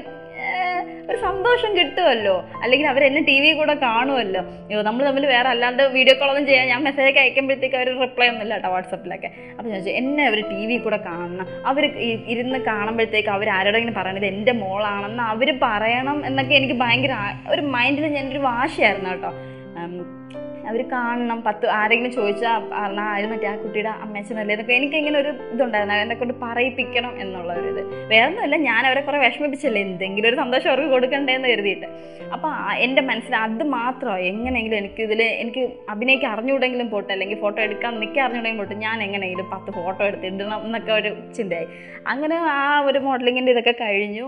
ഒരു 1.10 1.18
സന്തോഷം 1.18 1.78
കിട്ടുമല്ലോ 1.78 2.34
അല്ലെങ്കിൽ 2.64 2.88
അവരെന്നെ 2.88 3.22
ടി 3.22 3.40
വി 3.40 3.52
കൂടെ 3.52 3.74
കാണുമല്ലോ 3.74 4.42
അയ്യോ 4.68 4.82
നമ്മൾ 4.82 5.06
തമ്മിൽ 5.06 5.26
വേറെ 5.26 5.50
അല്ലാണ്ട് 5.50 5.84
വീഡിയോ 5.84 6.20
കോളൊന്നും 6.20 6.46
ചെയ്യാൻ 6.46 6.68
ഞാൻ 6.68 6.84
മെസ്സേജ് 6.84 7.20
അയക്കുമ്പോഴത്തേക്ക് 7.20 7.76
അവർ 7.76 8.02
റിപ്ലൈ 8.02 8.28
ഒന്നും 8.28 8.42
ഇല്ല 8.42 8.54
കേട്ടോ 8.54 8.70
വാട്സപ്പിലൊക്കെ 8.70 9.28
അപ്പോൾ 9.58 9.70
ഞാൻ 9.70 9.90
എന്നെ 9.90 10.26
അവർ 10.26 10.42
ടി 10.42 10.66
വി 10.66 10.78
കൂടെ 10.78 10.98
കാണണം. 10.98 11.48
അവർ 11.66 11.86
ഇരുന്ന് 12.28 12.60
കാണുമ്പോഴത്തേക്ക് 12.60 13.30
അവർ 13.30 13.50
ആരോടെങ്കിലും 13.50 13.94
പറയണത് 13.94 14.26
എന്റെ 14.26 14.52
മോളാണെന്ന് 14.52 15.24
അവർ 15.24 15.60
പറയണം 15.62 16.26
എന്നൊക്കെ 16.26 16.56
എനിക്ക് 16.56 16.74
ഭയങ്കര 16.74 17.16
ഒരു 17.50 17.62
മൈൻഡിൽ 17.62 18.08
ഞാനൊരു 18.08 18.40
വാശിയായിരുന്നു 18.40 19.10
കേട്ടോ. 19.10 19.32
അവർ 20.70 20.82
കാണണം. 20.94 21.40
പത്ത് 21.48 21.66
ആരെങ്കിലും 21.80 22.12
ചോദിച്ചാൽ 22.18 22.64
പറഞ്ഞാൽ 22.74 23.10
അത് 23.18 23.28
മറ്റേ 23.32 23.48
ആ 23.52 23.56
കുട്ടിയുടെ 23.64 23.92
അമ്മച്ചനല്ലേ 24.04 24.54
എന്നൊക്കെ 24.56 24.74
എനിക്ക് 24.80 24.98
ഇങ്ങനെ 25.02 25.18
ഒരു 25.24 25.32
ഇതുണ്ടായിരുന്നു. 25.54 25.96
എന്നെ 26.06 26.16
കൊണ്ട് 26.16 26.34
പറയിപ്പിക്കണം 26.44 27.14
എന്നുള്ള 27.24 27.54
ഒരു 27.60 27.68
ഇത് 27.74 27.82
വേറെ 28.12 28.26
ഒന്നുമല്ല 28.30 28.58
ഞാൻ 28.70 28.82
അവരെ 28.88 29.02
കുറേ 29.08 29.20
വിഷമിപ്പിച്ചല്ലേ? 29.26 29.82
എന്തെങ്കിലും 29.82 30.30
ഒരു 30.30 30.36
സന്തോഷം 30.36 30.70
അവർക്ക് 30.70 30.92
കൊടുക്കണ്ടേ 30.96 31.34
എന്ന് 31.40 31.50
കരുതിയിട്ട് 31.54 31.88
അപ്പോൾ 32.36 32.52
എന്റെ 32.86 33.02
മനസ്സിൽ 33.02 33.36
അത് 33.36 33.64
മാത്രമാണ് 33.78 34.26
എങ്ങനെയെങ്കിലും 34.32 34.78
എനിക്ക് 34.78 35.02
ഇതിൽ 35.08 35.22
എനിക്ക് 35.44 35.62
അഭിനയിക്ക് 35.90 36.26
അറിഞ്ഞുകൂടെങ്കിലും 36.26 36.90
പോട്ടെ? 36.90 37.12
അല്ലെങ്കിൽ 37.14 37.40
ഫോട്ടോ 37.40 37.60
എടുക്കാൻ 37.62 38.00
നിൽക്കാൻ 38.00 38.24
അറിഞ്ഞുകൂടെങ്കിലും 38.26 38.64
പോട്ടെ? 38.64 38.76
ഞാൻ 38.86 39.04
എങ്ങനെയെങ്കിലും 39.04 39.50
പത്ത് 39.54 39.72
ഫോട്ടോ 39.72 40.02
എടുത്തിടണം 40.06 40.62
എന്നൊക്കെ 40.66 40.92
ഒരു 40.92 41.12
ചിന്തയായി. 41.38 41.68
അങ്ങനെ 42.08 42.36
ആ 42.36 42.80
ഒരു 42.90 43.00
മോഡലിങ്ങിന്റെ 43.00 43.52
ഇതൊക്കെ 43.52 43.72
കഴിഞ്ഞു. 43.72 44.28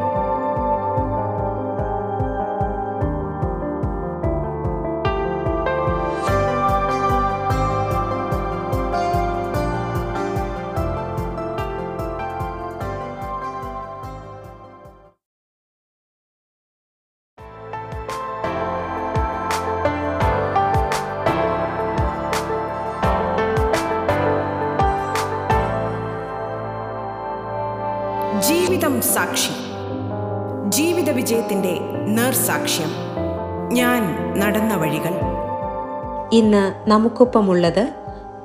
ഇന്ന് 36.37 36.89
നമുക്കൊപ്പമുള്ളത് 36.89 37.89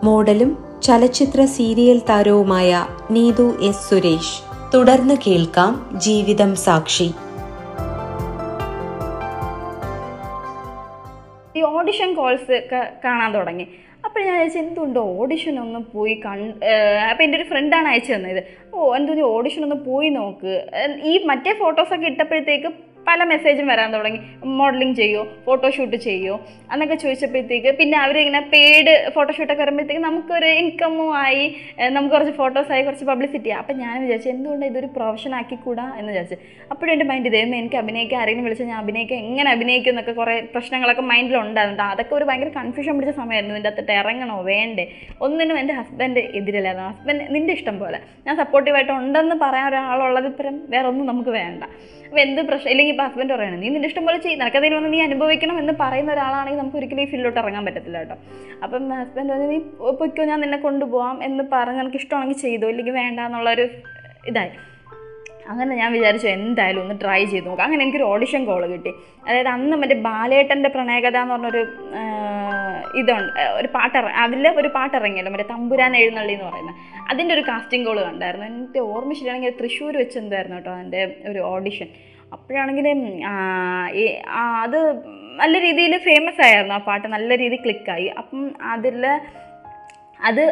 മോഡലും 0.04 0.80
ചലച്ചിത്ര 0.82 1.44
സീരിയൽ 1.44 1.98
താരവുമായ 2.08 2.86
നീതു 3.10 3.46
എസ് 3.62 3.90
സുരേഷ്. 3.90 4.34
തുടർന്ന് 4.74 5.14
കേൾക്കാം 5.26 5.72
ജീവിതം 6.06 6.56
സാക്ഷി. 6.56 7.08
ഈ 11.56 11.62
ഓഡിഷൻ 11.62 12.14
കോൾസ് 12.14 12.68
കാണാൻ 13.04 13.32
തുടങ്ങി. 13.34 13.66
അപ്പോൾ 14.04 14.20
ഞാൻ 14.20 14.34
വിചാരിച്ചു 14.34 14.58
എന്തുകൊണ്ട് 14.58 14.98
ഓഡിഷൻ 14.98 15.60
ഒന്ന് 15.60 15.80
പോയി 15.94 16.14
കൺ 16.14 16.40
അപ്പോൾ 17.10 17.24
എന്റെ 17.24 17.38
ഒരു 17.38 17.48
ഫ്രണ്ടാണ് 17.48 17.88
അയച്ചു 17.88 18.12
തന്നത്. 18.12 18.42
ഓ 18.74 18.94
എന്തോ 18.96 19.22
ഓഡിഷൻ 19.22 19.62
ഒന്ന് 19.62 19.76
പോയി 19.76 20.08
നോക്ക്. 20.08 20.66
ഈ 21.04 21.24
മറ്റേ 21.24 21.54
ഫോട്ടോസൊക്കെ 21.58 22.06
ഇട്ടപ്പോഴത്തേക്ക് 22.06 22.95
പല 23.06 23.24
മെസ്സേജും 23.24 23.66
വരാൻ 23.66 23.92
തുടങ്ങി. 23.92 24.20
മോഡലിംഗ് 24.44 24.96
ചെയ്യോ 24.96 25.22
ഫോട്ടോഷൂട്ട് 25.46 25.96
ചെയ്യോ 25.96 26.40
എന്നൊക്കെ 26.72 26.94
ചോദിച്ചപ്പോഴത്തേക്ക് 26.94 27.74
പിന്നെ 27.78 27.98
അവരിങ്ങനെ 27.98 28.40
പെയ്ഡ് 28.52 29.10
ഫോട്ടോഷൂട്ടൊക്കെ 29.14 29.62
വരുമ്പോഴത്തേക്ക് 29.62 30.02
നമുക്കൊരു 30.02 30.46
ഇൻകമ്മും 30.46 31.16
ആയി. 31.16 31.56
നമുക്ക് 31.88 32.14
കുറച്ച് 32.14 32.32
ഫോട്ടോസായി 32.32 32.82
കുറച്ച് 32.82 33.04
പബ്ലിസിറ്റി 33.04 33.48
ആയി. 33.48 33.58
അപ്പം 33.58 33.78
ഞാൻ 33.78 34.02
വിചാരിച്ചു 34.02 34.28
എന്തുകൊണ്ട് 34.28 34.66
ഇതൊരു 34.66 34.86
പ്രൊഫഷൻ 34.86 35.34
ആക്കിക്കൂടാ 35.34 35.94
എന്ന് 35.98 36.12
വിചാരിച്ചു. 36.12 36.36
അപ്പോഴും 36.70 36.92
എന്റെ 36.92 37.04
മൈൻഡ് 37.04 37.26
ഇതേമേ 37.26 37.58
എനിക്ക് 37.58 37.76
അഭിനയിക്കാൻ 37.76 38.20
ആരെങ്കിലും 38.20 38.44
വിളിച്ചാൽ 38.44 38.66
ഞാൻ 38.66 38.78
അഭിനയിക്കാൻ 38.78 39.18
എങ്ങനെ 39.18 39.50
അഭിനയിക്കും 39.50 39.90
എന്നൊക്കെ 39.90 40.12
കുറേ 40.12 40.40
പ്രശ്നങ്ങളൊക്കെ 40.40 41.02
മൈൻഡിലുണ്ടായിരുന്നു 41.02 41.84
അതൊക്കെ 41.84 42.14
ഒരു 42.14 42.24
ഭയങ്കര 42.24 42.48
കൺഫ്യൂഷൻ 42.48 42.94
പിടിച്ച 42.96 43.16
സമയമായിരുന്നു. 43.16 43.54
ഇതിന്റെ 43.54 43.68
അകത്തിട്ട് 43.68 43.92
ഇറങ്ങണോ 43.92 44.40
വേണ്ടേ? 44.40 44.86
ഒന്നിനും 45.20 45.58
എന്റെ 45.58 45.74
ഹസ്ബൻഡ് 45.74 46.18
എതിരല്ലായിരുന്നു 46.18 46.88
ഹസ്ബൻഡ് 46.88 47.34
നിന്റെ 47.34 47.52
ഇഷ്ടം 47.52 47.78
പോലെ. 47.78 47.98
ഞാൻ 48.26 48.36
സപ്പോർട്ടീവായിട്ട് 48.36 48.92
ഉണ്ടെന്ന് 48.92 49.36
പറയാൻ 49.42 49.68
ഒരാളുള്ളത് 49.68 50.26
ഇപ്പം 50.26 50.60
വേറെ 50.70 50.88
ഒന്നും 50.88 51.06
നമുക്ക് 51.06 51.30
വേണ്ട. 51.30 51.64
അപ്പോൾ 52.06 52.20
എന്ത് 52.20 52.42
പ്രശ്നം? 52.42 52.70
ഇല്ലെങ്കിൽ 52.70 52.95
ഇപ്പോൾ 52.96 53.08
ഹസ്ബൻഡ് 53.08 53.32
പറയണം 53.32 53.60
നീ 53.62 53.68
നിന്റെ 53.72 53.88
ഇഷ്ടം 53.88 54.04
പോലെ 54.06 54.18
ചെയ്യും 54.24 54.38
നിനക്കതിൽ 54.40 54.74
വന്ന് 54.74 54.90
നീ 54.92 55.00
അനുഭവിക്കണം 55.06 55.56
എന്ന് 55.62 55.72
പറയുന്ന 55.80 56.10
ഒരാളാണെങ്കിൽ 56.12 56.60
നമുക്ക് 56.60 56.78
ഒരിക്കലും 56.80 57.02
ഈ 57.02 57.08
ഫീൽഡിലോട്ട് 57.10 57.40
ഇറങ്ങാൻ 57.40 57.64
പറ്റത്തില്ല 57.66 57.98
കേട്ടോ. 57.98 58.16
അപ്പം 58.64 58.88
ഹസ്ബൻഡ് 59.00 59.30
പറഞ്ഞു 59.32 59.48
നീ 59.52 59.58
പൊയ്ക്കോ 60.00 60.24
ഞാൻ 60.30 60.40
നിന്നെ 60.44 60.58
കൊണ്ടുപോകാം 60.58 61.18
എന്ന് 61.24 61.44
പറഞ്ഞ് 61.52 61.80
നിനക്ക് 61.80 62.00
ഇഷ്ടമാണെങ്കിൽ 62.02 62.40
ചെയ്തോ 62.44 62.68
ഇല്ലെങ്കിൽ 62.72 62.94
വേണ്ട 63.00 63.20
എന്നുള്ളൊരു 63.20 63.66
ഇതായി. 64.30 64.52
അങ്ങനെ 65.52 65.76
ഞാൻ 65.76 65.90
വിചാരിച്ചു 65.92 66.28
എന്തായാലും 66.28 66.80
ഒന്ന് 66.82 66.94
ട്രൈ 67.02 67.24
ചെയ്ത് 67.24 67.46
നോക്കാം. 67.48 67.64
അങ്ങനെ 67.66 67.82
എനിക്കൊരു 67.82 68.06
ഓഡിഷൻ 68.12 68.44
കോൾ 68.44 68.62
കിട്ടി. 68.66 68.92
അതായത് 69.26 69.48
അന്ന് 69.48 69.76
മറ്റേ 69.82 69.96
ബാലേട്ടന്റെ 70.08 70.68
പ്രണയകഥ 70.68 71.16
എന്ന് 71.16 71.34
പറഞ്ഞൊരു 71.34 71.62
ഇതുണ്ട് 73.00 73.40
ഒരു 73.58 73.68
പാട്ട് 73.76 73.98
അതിൽ 74.24 74.48
ഒരു 74.62 74.68
പാട്ട് 74.68 74.96
ഇറങ്ങിയല്ലോ 74.96 75.32
മറ്റേ 75.32 75.48
തമ്പുരാൻ 75.54 75.96
എഴുന്നള്ളി 75.96 76.32
എന്ന് 76.32 76.44
പറയുന്നത് 76.44 76.74
അതിന്റെ 77.10 77.34
ഒരു 77.34 77.44
കാസ്റ്റിംഗ് 77.48 77.86
കോൾ 77.86 78.00
കണ്ടായിരുന്നു. 78.00 78.46
എന്റെ 78.46 78.80
ഓർമ്മ 78.80 79.12
ശരിയാണെങ്കിൽ 79.12 79.56
തൃശ്ശൂർ 79.62 79.96
വെച്ച് 79.96 80.18
കേട്ടോ 80.34 80.70
അതിന്റെ 80.72 81.02
ഒരു 81.30 81.38
ഓഡിഷൻ 81.38 81.88
അപ്പോഴാണെങ്കിൽ 82.36 82.86
അത് 84.64 84.78
നല്ല 85.40 85.54
രീതിയിൽ 85.66 85.94
ഫേമസ് 86.08 86.40
ആയിരുന്നു 86.46 86.74
ആ 86.74 86.80
പാട്ട്. 86.88 87.06
നല്ല 87.16 87.30
രീതിയിൽ 87.42 87.62
ക്ലിക്കായി 87.64 88.06
അപ്പം 88.20 88.42
അതിൽ 88.74 89.02
അത് 90.20 90.42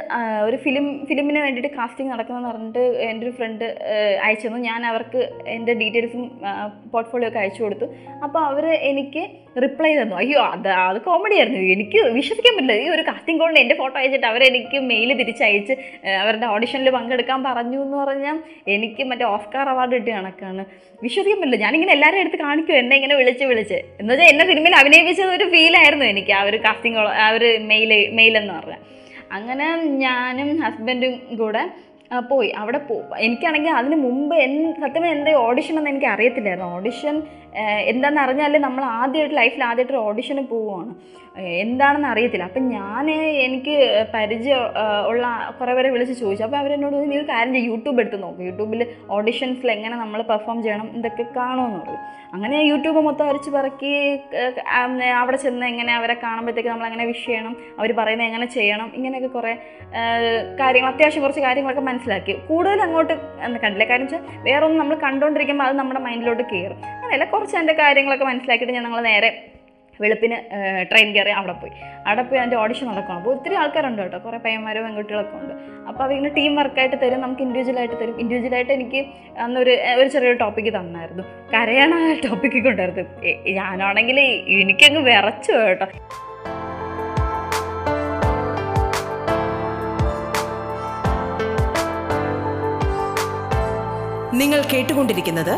ഒരു 0.47 0.57
ഫിലിം 0.65 1.07
ഫിലിമിന് 1.09 1.39
വേണ്ടിയിട്ട് 1.39 1.71
കാസ്റ്റിംഗ് 1.77 2.11
നടക്കുന്നതെന്ന് 2.13 2.51
പറഞ്ഞിട്ട് 2.51 2.83
എന്റെ 3.11 3.25
ഒരു 3.27 3.33
ഫ്രണ്ട് 3.37 3.65
അയച്ചു 4.25 4.47
തന്നു 4.47 4.59
ഞാൻ 4.59 4.87
അവർക്ക് 4.87 5.21
എന്റെ 5.47 5.73
ഡീറ്റെയിൽസും 5.81 6.25
പോർട്ട്ഫോളിയോ 6.93 7.29
ഒക്കെ 7.29 7.41
അയച്ചു 7.43 7.63
കൊടുത്തു. 7.63 7.87
അപ്പോൾ 8.25 8.41
അവർ 8.51 8.67
എനിക്ക് 8.91 9.23
റിപ്ലൈ 9.65 9.91
തന്നു. 9.97 10.17
അയ്യോ 10.17 10.41
അത് 10.55 10.69
അത് 10.69 10.99
കോമഡി 11.03 11.35
ആയിരുന്നു. 11.35 11.61
എനിക്ക് 11.75 11.99
വിശ്വസിക്കാൻ 12.19 12.55
പറ്റില്ല. 12.57 12.77
ഈ 12.85 12.89
ഒരു 12.97 13.03
കാസ്റ്റിംഗ് 13.09 13.41
കോളിൽ 13.41 13.59
എന്റെ 13.59 13.75
ഫോട്ടോ 13.81 13.97
അയച്ചിട്ട് 14.01 14.27
അവരെനിക്ക് 14.27 14.79
മെയിൽ 14.93 15.13
തിരിച്ചയച്ച് 15.21 15.77
അവരുടെ 16.23 16.47
ഓഡിഷനിൽ 16.55 16.91
പങ്കെടുക്കാൻ 16.91 17.43
പറഞ്ഞു 17.49 17.81
എന്ന് 17.83 17.97
പറഞ്ഞാൽ 17.97 18.39
എനിക്ക് 18.77 19.05
മറ്റേ 19.11 19.27
ഓസ്കാർ 19.35 19.69
അവാർഡ് 19.75 19.95
കിട്ടിയ 19.99 20.15
കണക്കാണ്. 20.15 20.65
വിശ്വസിക്കാൻ 21.03 21.39
പറ്റില്ല. 21.41 21.65
ഞാനിങ്ങനെ 21.67 21.93
എല്ലാവരും 21.93 22.21
എടുത്ത് 22.21 22.39
കാണിക്കും 22.47 22.77
എന്നെ 22.83 22.97
ഇങ്ങനെ 22.97 23.15
വിളിച്ച് 23.21 23.45
വിളിച്ച്. 23.45 23.79
എന്ന് 24.01 24.11
വെച്ചാൽ 24.15 24.29
എന്നെ 24.33 24.47
സിനിമയിൽ 24.51 24.77
അഭിനയിപ്പിച്ചത് 24.81 25.33
ഒരു 25.39 25.47
ഫീലായിരുന്നു 25.55 26.07
എനിക്ക് 26.15 26.33
ആ 26.33 26.43
ഒരു 26.51 26.61
കാസ്റ്റിംഗ് 26.67 26.99
ആ 27.25 27.29
ഒരു 27.37 27.51
മെയിൽ 27.71 27.93
മെയിൽ 28.21 28.37
എന്ന് 28.43 28.55
പറഞ്ഞാൽ 28.59 28.83
അങ്ങനെ 29.35 29.67
ഞാനും 30.03 30.51
ഹസ്ബൻഡും 30.61 31.15
കൂടെ 31.37 31.63
പോയി. 32.31 32.51
അവിടെ 32.61 32.81
പോ. 32.89 32.97
എനിക്കാണെങ്കിൽ 33.27 33.73
അതിന് 33.79 33.97
മുമ്പ് 34.05 34.35
എന്ത് 34.47 34.81
സത്യം 34.85 35.07
എന്താ 35.15 35.33
ഓഡിഷൻ 35.47 35.75
എന്ന് 35.79 35.91
എനിക്ക് 35.93 36.09
അറിയത്തില്ലായിരുന്നു. 36.15 36.69
ഓഡിഷൻ 36.79 37.17
എന്താണെന്ന് 37.93 38.23
അറിഞ്ഞാൽ 38.27 38.55
നമ്മൾ 38.67 38.83
ആദ്യമായിട്ട് 39.01 39.37
ലൈഫിൽ 39.41 39.65
ആദ്യമായിട്ട് 39.71 39.95
ഒരു 39.97 40.03
ഓഡിഷന് 40.09 40.43
പോവുകയാണ് 40.53 40.95
എന്താണെന്ന് 41.65 42.09
അറിയത്തില്ല. 42.11 42.45
അപ്പം 42.51 42.65
ഞാൻ 42.75 43.05
എനിക്ക് 43.45 43.75
പരിചയം 44.13 44.61
ഉള്ള 45.11 45.25
കുറേ 45.59 45.73
പേരെ 45.77 45.89
വിളിച്ച് 45.95 46.15
ചോദിച്ചു. 46.21 46.45
അപ്പോൾ 46.47 46.59
അവരെന്നോട് 46.61 46.97
നീ 47.11 47.17
ഒരു 47.21 47.27
കാര്യം 47.31 47.53
ചെയ്യും 47.55 47.71
യൂട്യൂബ് 47.71 48.01
എടുത്ത് 48.03 48.19
നോക്കും. 48.25 48.45
യൂട്യൂബിൽ 48.49 48.83
ഓഡിഷൻസിൽ 49.17 49.71
എങ്ങനെ 49.77 49.97
നമ്മൾ 50.03 50.23
പെർഫോം 50.31 50.59
ചെയ്യണം? 50.67 50.87
ഇതൊക്കെ 50.99 51.25
കാണുമെന്ന് 51.39 51.81
പറഞ്ഞു 51.81 51.99
അങ്ങനെ 52.37 52.59
യൂട്യൂബ് 52.69 53.01
മൊത്തം 53.07 53.29
അരച്ച് 53.31 53.51
പറക്കി 53.57 53.93
അവിടെ 55.23 55.39
ചെന്ന് 55.45 55.67
എങ്ങനെ 55.73 55.93
അവരെ 55.99 56.17
കാണുമ്പോഴത്തേക്ക് 56.23 56.71
നമ്മൾ 56.73 56.87
എങ്ങനെ 56.91 57.05
വിഷ് 57.11 57.27
ചെയ്യണം? 57.27 57.57
അവർ 57.79 57.91
പറയുന്നത് 58.01 58.29
എങ്ങനെ 58.31 58.47
ചെയ്യണം? 58.59 58.89
ഇങ്ങനെയൊക്കെ 58.99 59.31
കുറേ 59.37 59.53
കാര്യങ്ങൾ 60.63 60.91
അത്യാവശ്യം 60.93 61.23
കുറച്ച് 61.25 61.45
കാര്യങ്ങളൊക്കെ 61.47 61.85
മനസ്സിലാക്കി. 61.95 62.37
കൂടുതൽ 62.51 62.83
അങ്ങോട്ട് 62.83 63.15
കണ്ടില്ല. 63.65 63.85
കാര്യം 63.91 64.07
വെച്ചാൽ 64.07 64.23
വേറെ 64.47 64.63
ഒന്നും 64.67 64.81
നമ്മൾ 64.83 64.97
കണ്ടുകൊണ്ടിരിക്കുമ്പോൾ 65.09 65.65
അത് 65.71 65.77
നമ്മുടെ 65.81 66.01
മൈൻഡിലോട്ട് 66.07 66.45
കയറും 66.53 66.79
അങ്ങനെയല്ല 66.93 67.27
കുറച്ച് 67.35 67.57
എന്റെ 67.63 67.75
കാര്യങ്ങളൊക്കെ 67.83 68.27
മനസ്സിലാക്കിയിട്ട് 68.31 68.77
ഞാൻ 68.77 68.87
ഞങ്ങൾ 68.89 69.03
നേരെ 69.11 69.31
വെളുപ്പിന് 70.03 70.37
ട്രെയിൻ 70.91 71.09
കയറി 71.15 71.33
അവിടെ 71.41 71.53
പോയി. 71.53 71.73
അവിടെ 72.07 72.23
പോയി 72.23 72.39
അതിന്റെ 72.39 72.57
ഓഡിഷൻ 72.63 72.87
നടക്കണം 72.91 73.19
അപ്പോൾ 73.19 73.33
ഒത്തിരി 73.35 73.55
ആൾക്കാരുണ്ട് 73.55 74.01
കേട്ടോ. 74.03 74.19
കുറേ 74.25 74.39
പയ്യന്മാരും 74.45 74.85
പെൺകുട്ടികളൊക്കെ 74.87 75.37
ഉണ്ട്. 75.41 75.55
അപ്പോൾ 75.89 76.03
അവരിങ്ങനെ 76.05 76.33
ടീം 76.39 76.53
വർക്കായിട്ട് 76.61 76.97
തരും 77.03 77.21
നമുക്ക് 77.21 77.43
ഇൻഡിവിജ്വലായിട്ട് 77.47 77.97
തരും. 78.01 78.17
ഇൻഡിവിജ്വലായിട്ട് 78.21 78.73
എനിക്ക് 78.79 79.01
അന്നൊരു 79.45 79.75
ഒരു 80.01 80.09
ചെറിയൊരു 80.09 80.39
ടോപ്പിക്ക് 80.39 80.73
തന്നായിരുന്നു. 80.79 81.25
കരയാണ് 81.55 81.95
ആ 81.95 82.13
ടോപ്പിക്ക് 82.27 82.65
കൊണ്ടായിരുന്നു 82.65 83.05
ഞാനാണെങ്കിൽ 83.59 84.21
എനിക്കങ്ങ് 84.65 85.03
വിറച്ചു 85.11 85.53
കേട്ടോ. 85.53 85.89
നിങ്ങൾ 94.35 94.61
കേട്ടുകൊണ്ടിരിക്കുന്നത് 94.63 95.55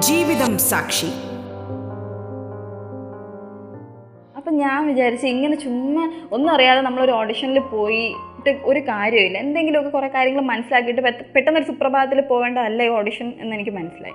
ജീവിതം 0.00 0.58
സാക്ഷി. 0.58 1.10
അപ്പം 4.36 4.54
ഞാൻ 4.56 4.86
വിചാരിച്ചു 4.86 5.26
ഇങ്ങനെ 5.26 5.56
ചുമ്മാ 5.56 6.04
ഒന്നും 6.32 6.50
അറിയാതെ 6.50 6.80
നമ്മളൊരു 6.80 7.12
ഓഡിഷനിൽ 7.12 7.58
പോയിട്ട് 8.46 8.64
ഒരു 8.64 8.80
കാര്യമില്ല 8.80 9.38
എന്തെങ്കിലുമൊക്കെ 9.38 9.90
കുറേ 9.90 10.08
കാര്യങ്ങൾ 10.08 10.40
മനസ്സിലാക്കിയിട്ട് 10.42 11.02
പെട്ട- 11.02 11.24
പെട്ടെന്നൊരു 11.34 11.66
സുപ്രഭാതത്തിൽ 11.66 12.20
പോകേണ്ടതല്ല 12.20 12.82
ഈ 12.82 12.88
ഓഡിഷൻ 12.88 13.32
എന്ന് 13.40 13.54
എനിക്ക് 13.54 13.70
മനസ്സിലായി. 13.70 14.14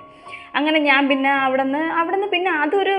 അങ്ങനെ 0.54 0.78
ഞാൻ 0.78 1.08
പിന്നെ 1.08 1.30
അവിടെ 1.30 1.62
നിന്ന് 1.62 1.78
അവിടെ 1.78 2.16
നിന്ന് 2.16 2.28
പിന്നെ 2.28 2.50
അതൊരു 2.50 2.94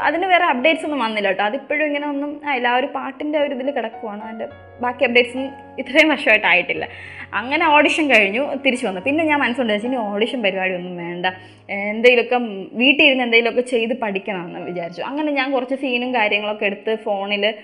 അതിന് 0.00 0.26
വേറെ 0.26 0.44
അപ്ഡേറ്റ്സ് 0.44 0.86
ഒന്നും 0.86 1.00
വന്നില്ല 1.00 1.28
കേട്ടോ. 1.28 1.44
അതിപ്പോഴും 1.44 1.86
ഇങ്ങനെ 1.86 2.06
ഒന്നും 2.08 2.40
ആയില്ല 2.48 2.68
ആ 2.68 2.76
ഒരു 2.76 2.86
പാട്ടിന്റെ 2.86 3.38
ഒരു 3.38 3.54
ഇതിൽ 3.54 3.70
കിടക്കുവാണ്. 3.70 4.22
അതിന്റെ 4.22 4.46
ബാക്കി 4.80 5.04
അപ്ഡേറ്റ്സും 5.04 5.50
ഇത്രയും 5.78 6.08
വർഷമായിട്ട് 6.08 6.46
ആയിട്ടില്ല. 6.46 6.88
അങ്ങനെ 7.34 7.66
ഓഡിഷൻ 7.66 8.10
കഴിഞ്ഞു 8.10 8.54
തിരിച്ചു 8.66 8.86
വന്നു. 8.86 9.00
പിന്നെ 9.00 9.24
ഞാൻ 9.24 9.40
മനസ്സുകൊണ്ട് 9.40 9.72
വെച്ചാൽ 9.72 9.88
ഇനി 9.88 9.96
ഓഡിഷൻ 9.96 10.42
പരിപാടി 10.42 10.74
ഒന്നും 10.74 10.96
വേണ്ട. 10.96 11.26
എന്തെങ്കിലുമൊക്കെ 11.70 12.36
വീട്ടിൽ 12.72 13.04
ഇരുന്ന് 13.04 13.24
എന്തെങ്കിലുമൊക്കെ 13.24 13.70
ചെയ്ത് 13.70 13.94
പഠിക്കണമെന്ന് 13.94 14.60
വിചാരിച്ചു. 14.60 15.02
അങ്ങനെ 15.02 15.32
ഞാൻ 15.32 15.52
കുറച്ച് 15.52 15.74
സീനും 15.74 16.14
കാര്യങ്ങളൊക്കെ 16.14 16.66
എടുത്ത് 16.66 16.98
ഫോണിൽ 17.04 17.54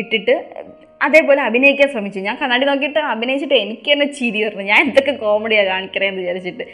ഇട്ടിട്ട് 0.00 0.34
അതേപോലെ 1.06 1.40
അഭിനയിക്കാൻ 1.48 1.88
ശ്രമിച്ചു. 1.92 2.20
ഞാൻ 2.26 2.36
കണ്ണാടി 2.40 2.64
നോക്കിയിട്ട് 2.70 3.00
അഭിനയിച്ചിട്ട് 3.12 3.56
എനിക്ക് 3.64 3.88
തന്നെ 3.92 4.06
ചിരി 4.18 4.40
പറഞ്ഞു 4.44 4.64
ഞാൻ 4.72 4.80
എന്തൊക്കെ 4.86 5.12
കോമഡിയാണ് 5.22 5.68
കാണിക്കണേന്ന് 5.68 6.20
വിചാരിച്ചിട്ട്. 6.22 6.64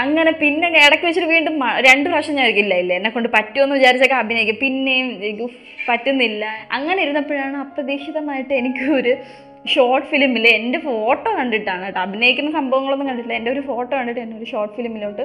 അങ്ങനെ 0.00 0.30
പിന്നെ 0.42 0.68
ഇടയ്ക്ക് 0.84 1.06
വെച്ചിട്ട് 1.06 1.28
വീണ്ടും 1.32 1.54
രണ്ട് 1.86 2.06
പ്രാവശ്യം 2.08 2.36
ഞാൻ 2.40 2.46
ഇല്ല 2.62 2.74
ഇല്ല. 2.82 2.92
എന്നെ 2.98 3.10
കൊണ്ട് 3.10 3.28
പറ്റുമെന്ന് 3.36 3.74
വിചാരിച്ചൊക്കെ 3.78 4.16
അഭിനയിക്കും. 4.22 4.58
പിന്നെയും 4.62 5.08
പറ്റുന്നില്ല. 5.88 6.44
അങ്ങനെ 6.76 6.98
ഇരുന്നപ്പോഴാണ് 7.02 7.56
അപ്രതീക്ഷിതമായിട്ട് 7.64 8.54
എനിക്ക് 8.60 8.86
ഒരു 9.00 9.12
ഷോർട്ട് 9.74 10.08
ഫിലിമിൽ 10.12 10.44
എന്റെ 10.48 10.78
ഫോട്ടോ 10.78 11.30
കണ്ടിട്ടാണ് 11.38 11.84
കേട്ടോ. 11.86 12.00
അഭിനയിക്കുന്ന 12.00 12.50
സംഭവങ്ങളൊന്നും 12.50 13.08
കണ്ടിട്ടില്ല. 13.08 13.38
എന്റെ 13.40 13.50
ഒരു 13.50 13.62
ഫോട്ടോ 13.70 13.92
കണ്ടിട്ട് 13.96 14.20
എന്നെ 14.20 14.36
ഒരു 14.40 14.48
ഷോർട്ട് 14.52 14.74
ഫിലിമിലോട്ട് 14.76 15.24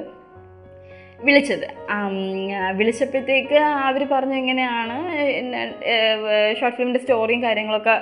വിളിച്ചത്. 1.26 1.66
വിളിച്ചപ്പോഴത്തേക്ക് 2.78 3.58
അവർ 3.88 4.02
പറഞ്ഞു 4.12 4.36
എങ്ങനെയാണ് 4.40 4.96
ഷോർട്ട് 6.58 6.76
ഫിലിമിന്റെ 6.76 7.00
സ്റ്റോറിയും 7.02 7.40
കാര്യങ്ങളൊക്കെ 7.42 7.94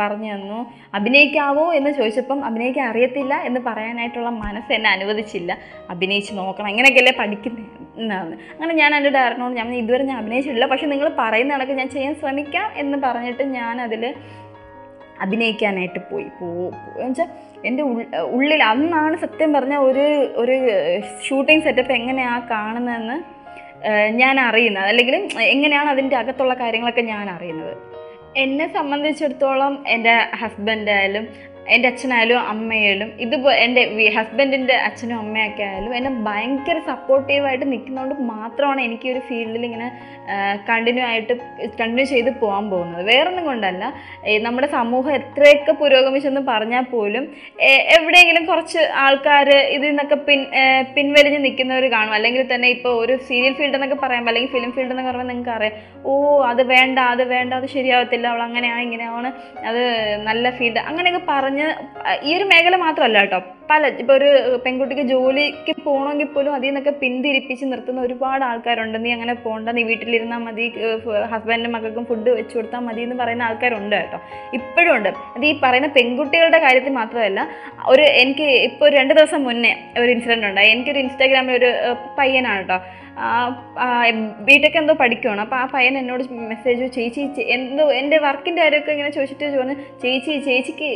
പറഞ്ഞു 0.00 0.28
തന്നു. 0.34 0.58
അഭിനയിക്കാവോ 0.98 1.66
എന്ന് 1.78 1.90
ചോദിച്ചപ്പം 1.98 2.40
അഭിനയിക്കാൻ 2.44 2.86
അറിയത്തില്ല 2.88 3.34
എന്ന് 3.48 3.60
പറയാനായിട്ടുള്ള 3.66 4.30
മനസ്സ് 4.44 4.72
എന്നെ 4.78 4.90
അനുവദിച്ചില്ല. 4.90 5.58
അഭിനയിച്ച് 5.90 6.32
നോക്കണം 6.38 6.70
അങ്ങനെയൊക്കെയല്ലേ 6.72 7.14
പഠിക്കുന്നത് 7.20 7.66
എന്നാണ്. 8.02 8.34
അങ്ങനെ 8.54 8.74
ഞാൻ 8.80 8.90
എന്റെ 8.96 9.10
ഡയറക്ടറിനോട് 9.18 9.54
ഞാൻ 9.60 9.70
ഇതുവരെ 9.82 10.04
ഞാൻ 10.10 10.18
അഭിനയിച്ചിട്ടില്ല 10.18 10.66
പക്ഷേ 10.72 10.86
നിങ്ങൾ 10.94 11.08
പറയുന്ന 11.18 11.54
കണക്ക് 11.54 11.72
ഞാൻ 11.72 11.88
ചെയ്യാൻ 11.96 12.14
ശ്രമിക്കാം 12.22 12.68
എന്ന് 12.82 12.98
പറഞ്ഞിട്ട് 13.06 13.42
ഞാൻ 13.58 13.76
അഭിനയിക്കാനായിട്ട് 15.20 15.98
പോയി. 16.12 16.24
പോ 16.24 16.46
എന്നുവെച്ചാൽ 16.96 17.28
എന്റെ 17.66 17.82
ഉള്ളിൽ 18.22 18.62
അന്നാണ് 18.62 19.16
സത്യം 19.16 19.52
പറഞ്ഞ 19.52 19.76
ഒരു 19.76 20.04
ഒരു 20.36 20.56
ഷൂട്ടിംഗ് 21.28 21.64
സെറ്റപ്പ് 21.64 21.92
എങ്ങനെയാണ് 21.92 22.48
കാണുന്നതെന്ന് 22.48 23.38
ഞാൻ 24.16 24.40
അറിയുന്നത്. 24.40 24.84
അല്ലെങ്കിൽ 24.84 25.16
എങ്ങനെയാണ് 25.40 25.90
അതിന്റെ 25.90 26.16
അകത്തുള്ള 26.16 26.54
കാര്യങ്ങളൊക്കെ 26.54 27.00
ഞാൻ 27.00 27.30
അറിയുന്നത്. 27.30 27.76
എന്നെ 28.36 28.72
സംബന്ധിച്ചിടത്തോളം 28.74 29.84
എന്റെ 29.88 30.14
ഹസ്ബൻഡ് 30.34 30.90
ആയാലും 30.90 31.28
എന്റെ 31.74 31.88
അച്ഛനായാലും 31.88 32.38
അമ്മയായാലും 32.52 33.10
ഇത് 33.24 33.34
എന്റെ 33.64 33.82
ഹസ്ബൻഡിന്റെ 34.16 34.76
അച്ഛനും 34.88 35.18
അമ്മയൊക്കെ 35.24 35.64
ആയാലും 35.68 35.92
എന്നെ 35.98 36.12
ഭയങ്കര 36.28 36.78
സപ്പോർട്ടീവായിട്ട് 36.90 37.66
നിൽക്കുന്നതുകൊണ്ട് 37.72 38.22
മാത്രമാണ് 38.34 38.80
എനിക്ക് 38.86 39.08
ഒരു 39.14 39.22
ഫീൽഡിൽ 39.28 39.64
ഇങ്ങനെ 39.68 39.88
കണ്ടിന്യൂ 40.68 41.04
ആയിട്ട് 41.10 41.34
കണ്ടിന്യൂ 41.80 42.06
ചെയ്ത് 42.12 42.30
പോകാൻ 42.40 42.64
പോകുന്നത്. 42.72 43.02
വേറൊന്നും 43.10 43.44
കൊണ്ടല്ല. 43.50 43.84
നമ്മുടെ 44.46 44.68
സമൂഹം 44.78 45.12
എത്രയൊക്കെ 45.20 45.72
പുരോഗമിച്ചെന്ന് 45.82 46.42
പറഞ്ഞാൽ 46.50 46.84
പോലും 46.94 47.24
എവിടെയെങ്കിലും 47.96 48.44
കുറച്ച് 48.50 48.80
ആൾക്കാർ 49.04 49.48
ഇതിൽ 49.76 49.88
നിന്നൊക്കെ 49.88 50.18
പിൻ 50.28 50.40
പിൻവലിഞ്ഞ് 50.96 51.40
നിൽക്കുന്നവർ 51.46 51.84
കാണും. 51.96 52.14
അല്ലെങ്കിൽ 52.18 52.42
തന്നെ 52.54 52.68
ഇപ്പോൾ 52.76 52.94
ഒരു 53.04 53.14
സീരിയൽ 53.28 53.54
ഫീൽഡ് 53.58 53.78
എന്നൊക്കെ 53.78 53.98
പറയുമ്പോൾ 54.04 54.32
അല്ലെങ്കിൽ 54.32 54.52
ഫിലിം 54.56 54.72
ഫീൽഡ് 54.76 54.92
എന്നൊക്കെ 54.94 55.10
പറയുമ്പോൾ 55.10 55.32
നിങ്ങൾക്ക് 55.32 55.54
അറിയാം 55.56 55.76
ഓ 56.04 56.12
അത് 56.50 56.62
വേണ്ട 56.74 56.98
അത് 57.14 57.22
വേണ്ട 57.34 57.52
അത് 57.60 57.66
ശരിയാവത്തില്ല 57.76 58.26
അവൾ 58.32 58.42
അങ്ങനെയാണ് 58.48 58.82
ഇങ്ങനെയാണ് 58.88 59.30
അത് 59.70 59.82
നല്ല 60.28 60.50
ഫീൽഡ് 60.58 60.82
അങ്ങനെയൊക്കെ 60.88 61.22
പറഞ്ഞ് 61.32 61.57
ആ, 61.62 62.14
ഈ 62.28 62.36
ഒരു 62.36 62.44
മേഖല 62.44 62.76
മാത്രമല്ല 62.76 63.18
കേട്ടോ. 63.20 63.38
പല 63.70 63.86
ഇപ്പോൾ 64.02 64.12
ഒരു 64.12 64.28
പെൺകുട്ടിക്ക് 64.64 65.02
ജോലിക്ക് 65.02 65.72
പോകണമെങ്കിൽ 65.84 66.26
പോലും 66.26 66.54
അതിൽ 66.54 66.66
നിന്നൊക്കെ 66.66 66.90
പിന്തിരിപ്പിച്ച് 66.90 67.64
നിർത്തുന്ന 67.64 68.00
ഒരുപാട് 68.00 68.44
ആൾക്കാരുണ്ട്. 68.44 69.04
നീ 69.04 69.12
അങ്ങനെ 69.12 69.34
പോകണ്ട 69.34 69.68
നീ 69.68 69.82
വീട്ടിലിരുന്നാൽ 69.82 70.38
മതി 70.38 70.66
ഹസ്ബൻഡിനും 71.32 71.72
മക്കൾക്കും 71.72 72.06
ഫുഡ് 72.06 72.30
വെച്ച് 72.30 72.54
കൊടുത്താൽ 72.54 72.78
മതി 72.78 73.02
എന്ന് 73.02 73.16
പറയുന്ന 73.16 73.42
ആൾക്കാരുണ്ട് 73.42 73.96
കേട്ടോ. 73.96 74.20
ഇപ്പോഴും 74.52 74.96
ഉണ്ട്. 74.96 75.08
അത് 75.08 75.46
ഈ 75.46 75.60
പറയുന്ന 75.62 75.88
പെൺകുട്ടികളുടെ 75.88 76.58
കാര്യത്തിൽ 76.58 76.92
മാത്രമല്ല 76.92 77.48
ഒരു 77.86 78.02
എനിക്ക് 78.02 78.48
ഇപ്പോൾ 78.68 78.90
രണ്ട് 78.90 79.14
ദിവസം 79.14 79.44
മുന്നേ 79.44 79.74
ഒരു 79.98 80.10
ഇൻസിഡന്റ് 80.10 80.46
ഉണ്ടായി 80.46 80.70
എനിക്കൊരു 80.70 80.98
ഇൻസ്റ്റാഗ്രാമിൽ 80.98 81.56
ഒരു 81.56 81.70
പയ്യനാണ് 82.18 82.58
കേട്ടോ. 82.58 82.78
ബിടെക് 84.48 84.76
എന്തോ 84.80 84.94
പഠിക്കുവാണ്. 85.00 85.40
അപ്പോൾ 85.44 85.58
ആ 85.62 85.64
പയ്യൻ 85.74 85.94
എന്നോട് 86.00 86.22
മെസ്സേജ് 86.52 86.84
ചേച്ചി 86.96 87.22
എന്തോ 87.56 87.84
എന്റെ 88.00 88.18
വർക്കിന്റെ 88.26 88.60
കാര്യമൊക്കെ 88.64 88.92
ഇങ്ങനെ 88.96 89.10
ചോദിച്ചിട്ട് 89.16 89.44
ചോദിച്ചു. 89.56 89.76
ചേച്ചി 90.02 90.34
ചേച്ചിക്ക് 90.48 90.88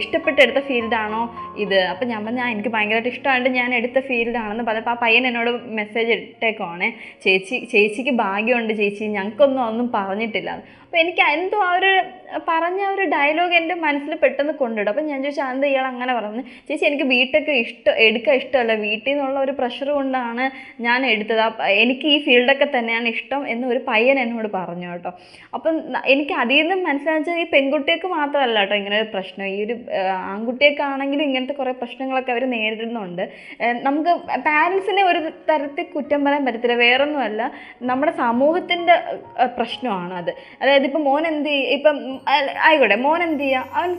ഇഷ്ടപ്പെട്ടെടുത്ത 0.00 0.62
ഫീൽഡാണോ 0.68 1.22
ഇത്? 1.64 1.78
അപ്പോൾ 1.92 2.06
ഞാൻ 2.12 2.20
പറഞ്ഞു 2.26 2.44
എനിക്ക് 2.54 2.72
ഭയങ്കരമായിട്ട് 2.76 3.12
ഇഷ്ടമായിട്ട് 3.14 3.52
ഞാൻ 3.60 3.70
എടുത്ത 3.80 4.00
ഫീൽഡാണെന്ന് 4.10 4.66
പറഞ്ഞപ്പോൾ 4.68 4.94
ആ 4.96 4.98
പയ്യൻ 5.04 5.26
എന്നോട് 5.30 5.50
മെസ്സേജ് 5.80 6.12
ഇട്ടേക്കുവാണേ. 6.18 6.90
ചേച്ചി 7.26 7.58
ചേച്ചിക്ക് 7.72 8.14
ഭാഗ്യമുണ്ട് 8.24 8.74
ചേച്ചി. 8.82 9.04
ഞങ്ങൾക്കൊന്നും 9.18 9.64
ഒന്നും 9.70 9.88
പറഞ്ഞിട്ടില്ല. 9.98 10.52
അപ്പോൾ 10.92 11.02
എനിക്ക് 11.04 11.22
എന്തോ 11.34 11.58
ആ 11.66 11.68
ഒരു 11.76 11.90
പറഞ്ഞ 12.48 12.80
ആ 12.86 12.88
ഒരു 12.94 13.04
ഡയലോഗ് 13.12 13.54
എന്റെ 13.58 13.74
മനസ്സിൽ 13.84 14.12
പെട്ടെന്ന് 14.22 14.52
കൊണ്ടിടും 14.58 14.90
അപ്പം 14.90 15.04
ഞാൻ 15.10 15.18
ചോദിച്ചാൽ 15.24 15.52
എന്താ 15.54 15.66
ഇയാൾ 15.70 15.86
അങ്ങനെ 15.90 16.12
പറഞ്ഞു 16.16 16.42
ചേച്ചി 16.68 16.84
എനിക്ക് 16.88 17.06
വീട്ടൊക്കെ 17.12 17.54
ഇഷ്ടം 17.62 17.94
എടുക്കാൻ 18.06 18.34
ഇഷ്ടമല്ല. 18.40 18.74
വീട്ടിൽ 18.82 19.08
നിന്നുള്ള 19.10 19.38
ഒരു 19.44 19.52
പ്രഷർ 19.60 19.88
കൊണ്ടാണ് 19.98 20.44
ഞാൻ 20.86 21.06
എടുത്തത്. 21.12 21.40
എനിക്ക് 21.84 22.06
ഈ 22.14 22.16
ഫീൽഡൊക്കെ 22.26 22.66
തന്നെയാണ് 22.74 23.08
ഇഷ്ടം 23.14 23.44
എന്ന് 23.52 23.66
ഒരു 23.72 23.80
പയ്യൻ 23.88 24.18
എന്നോട് 24.24 24.48
പറഞ്ഞു 24.58 24.90
കേട്ടോ. 24.90 25.12
അപ്പം 25.58 25.78
എനിക്ക് 26.14 26.36
അതിൽ 26.42 26.60
നിന്ന് 26.62 26.76
മനസ്സിലാച്ചാൽ 26.88 27.40
ഈ 27.44 27.46
പെൺകുട്ടികൾക്ക് 27.54 28.10
മാത്രമല്ല 28.18 28.58
കേട്ടോ 28.64 28.76
ഇങ്ങനെ 28.80 28.98
ഒരു 29.00 29.08
പ്രശ്നം. 29.14 29.46
ഈ 29.54 29.56
ഒരു 29.64 29.76
ആണെങ്കിലും 30.90 31.24
ഇങ്ങനത്തെ 31.28 31.56
കുറേ 31.62 31.74
പ്രശ്നങ്ങളൊക്കെ 31.82 32.34
അവർ 32.36 32.46
നേരിടുന്നുണ്ട്. 32.56 33.24
നമുക്ക് 33.88 34.14
പാരൻസിനെ 34.50 35.04
ഒരു 35.12 35.22
തരത്തിൽ 35.50 35.88
കുറ്റം 35.96 36.20
പറയാൻ 36.28 36.44
പറ്റത്തില്ല. 36.50 36.78
വേറൊന്നുമല്ല. 36.84 37.42
നമ്മുടെ 37.92 38.14
സമൂഹത്തിന്റെ 38.22 38.96
പ്രശ്നമാണ് 39.58 40.14
അത്. 40.22 40.32
അതായത് 40.62 40.81
ഇപ്പം 40.88 41.02
മോൻ 41.08 41.24
എന്ത് 41.30 41.48
ചെയ്യും 41.48 41.70
ഇപ്പം 41.76 41.96
ആയിക്കോട്ടെ 42.66 42.96
മോൻ 43.04 43.20
എന്ത് 43.26 43.42
ചെയ്യുക 43.44 43.76
അവൻ 43.78 43.90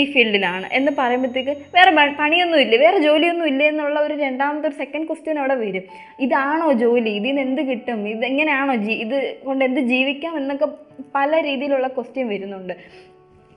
ഈ 0.00 0.04
ഫീൽഡിലാണ് 0.12 0.66
എന്ന് 0.78 0.92
പറയുമ്പോഴത്തേക്ക് 0.98 1.54
വേറെ 1.76 1.90
പണിയൊന്നും 2.20 2.58
ഇല്ലേ 2.64 2.78
വേറെ 2.84 2.98
ജോലിയൊന്നും 3.06 3.46
ഇല്ല 3.52 3.62
എന്നുള്ള 3.72 4.00
ഒരു 4.06 4.14
രണ്ടാമത്തെ 4.24 4.68
ഒരു 4.70 4.76
സെക്കൻഡ് 4.82 5.08
ക്വസ്റ്റ്യൻ 5.10 5.38
അവിടെ 5.42 5.56
വരും. 5.64 5.84
ഇതാണോ 6.26 6.68
ജോലി? 6.84 7.12
ഇതിൽ 7.20 7.28
നിന്ന് 7.28 7.42
എന്ത് 7.46 7.62
കിട്ടും? 7.70 8.00
ഇത് 8.14 8.24
എങ്ങനെയാണോ 8.30 8.74
ഇത് 9.04 9.16
കൊണ്ട് 9.46 9.64
എന്ത് 9.68 9.80
ജീവിക്കാം 9.92 10.34
എന്നൊക്കെ 10.42 10.68
പല 11.18 11.30
രീതിയിലുള്ള 11.48 11.88
ക്വസ്റ്റ്യൻ 11.98 12.28
വരുന്നുണ്ട്. 12.34 12.74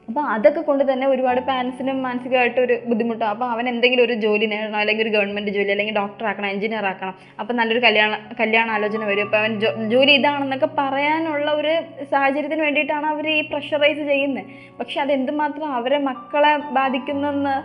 അപ്പോൾ 0.07 0.23
അതൊക്കെ 0.33 0.61
കൊണ്ട് 0.61 0.83
തന്നെ 0.91 1.05
ഒരുപാട് 1.07 1.39
പാരൻസിനും 1.41 1.97
മാനസികമായിട്ട് 2.05 2.59
ഒരു 2.61 2.75
ബുദ്ധിമുട്ടാണ് 2.89 3.31
അപ്പോൾ 3.33 3.47
അവൻ 3.53 3.65
എന്തെങ്കിലും 3.71 4.03
ഒരു 4.03 4.15
ജോലി 4.23 4.45
നേടണം 4.45 4.79
അല്ലെങ്കിൽ 4.79 5.03
ഒരു 5.05 5.11
ഗവൺമെന്റ് 5.15 5.51
ജോലി 5.57 5.71
അല്ലെങ്കിൽ 5.75 5.95
ഡോക്ടർ 5.99 6.25
ആക്കണം 6.31 6.47
എഞ്ചിനീയർ 6.53 6.85
ആക്കണം 6.89 7.13
അപ്പോൾ 7.39 7.53
നല്ലൊരു 7.59 7.81
കല്യാണ 7.85 8.17
കല്യാണ 8.41 8.67
ആലോചന 8.77 9.05
വരും. 9.11 9.25
അപ്പോൾ 9.27 9.39
അവൻ 9.41 9.53
ജോലി 9.93 10.11
ഇതാണെന്നൊക്കെ 10.11 10.69
പറയാനുള്ള 10.81 11.51
ഒരു 11.61 11.73
സാഹചര്യത്തിന് 12.11 12.61
വേണ്ടിയിട്ടാണ് 12.61 13.07
അവർ 13.13 13.27
ഈ 13.35 13.39
പ്രഷറൈസ് 13.51 14.03
ചെയ്യുന്നത്. 14.11 14.51
പക്ഷെ 14.79 14.97
അത് 15.01 15.11
എന്തുമാത്രം 15.11 15.67
അവരെ 15.79 15.97
മക്കളെ 16.09 16.53
ബാധിക്കുന്നെന്ന് 16.79 17.55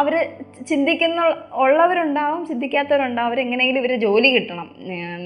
അവർ 0.00 0.14
ചിന്തിക്കുന്ന 0.70 1.20
ഉള്ളവരുണ്ടാവും 1.64 2.40
ചിന്തിക്കാത്തവരുണ്ടാവും. 2.52 3.28
അവരെങ്ങനെയെങ്കിലും 3.30 3.82
ഇവർ 3.84 3.94
ജോലി 4.06 4.28
കിട്ടണം. 4.36 4.68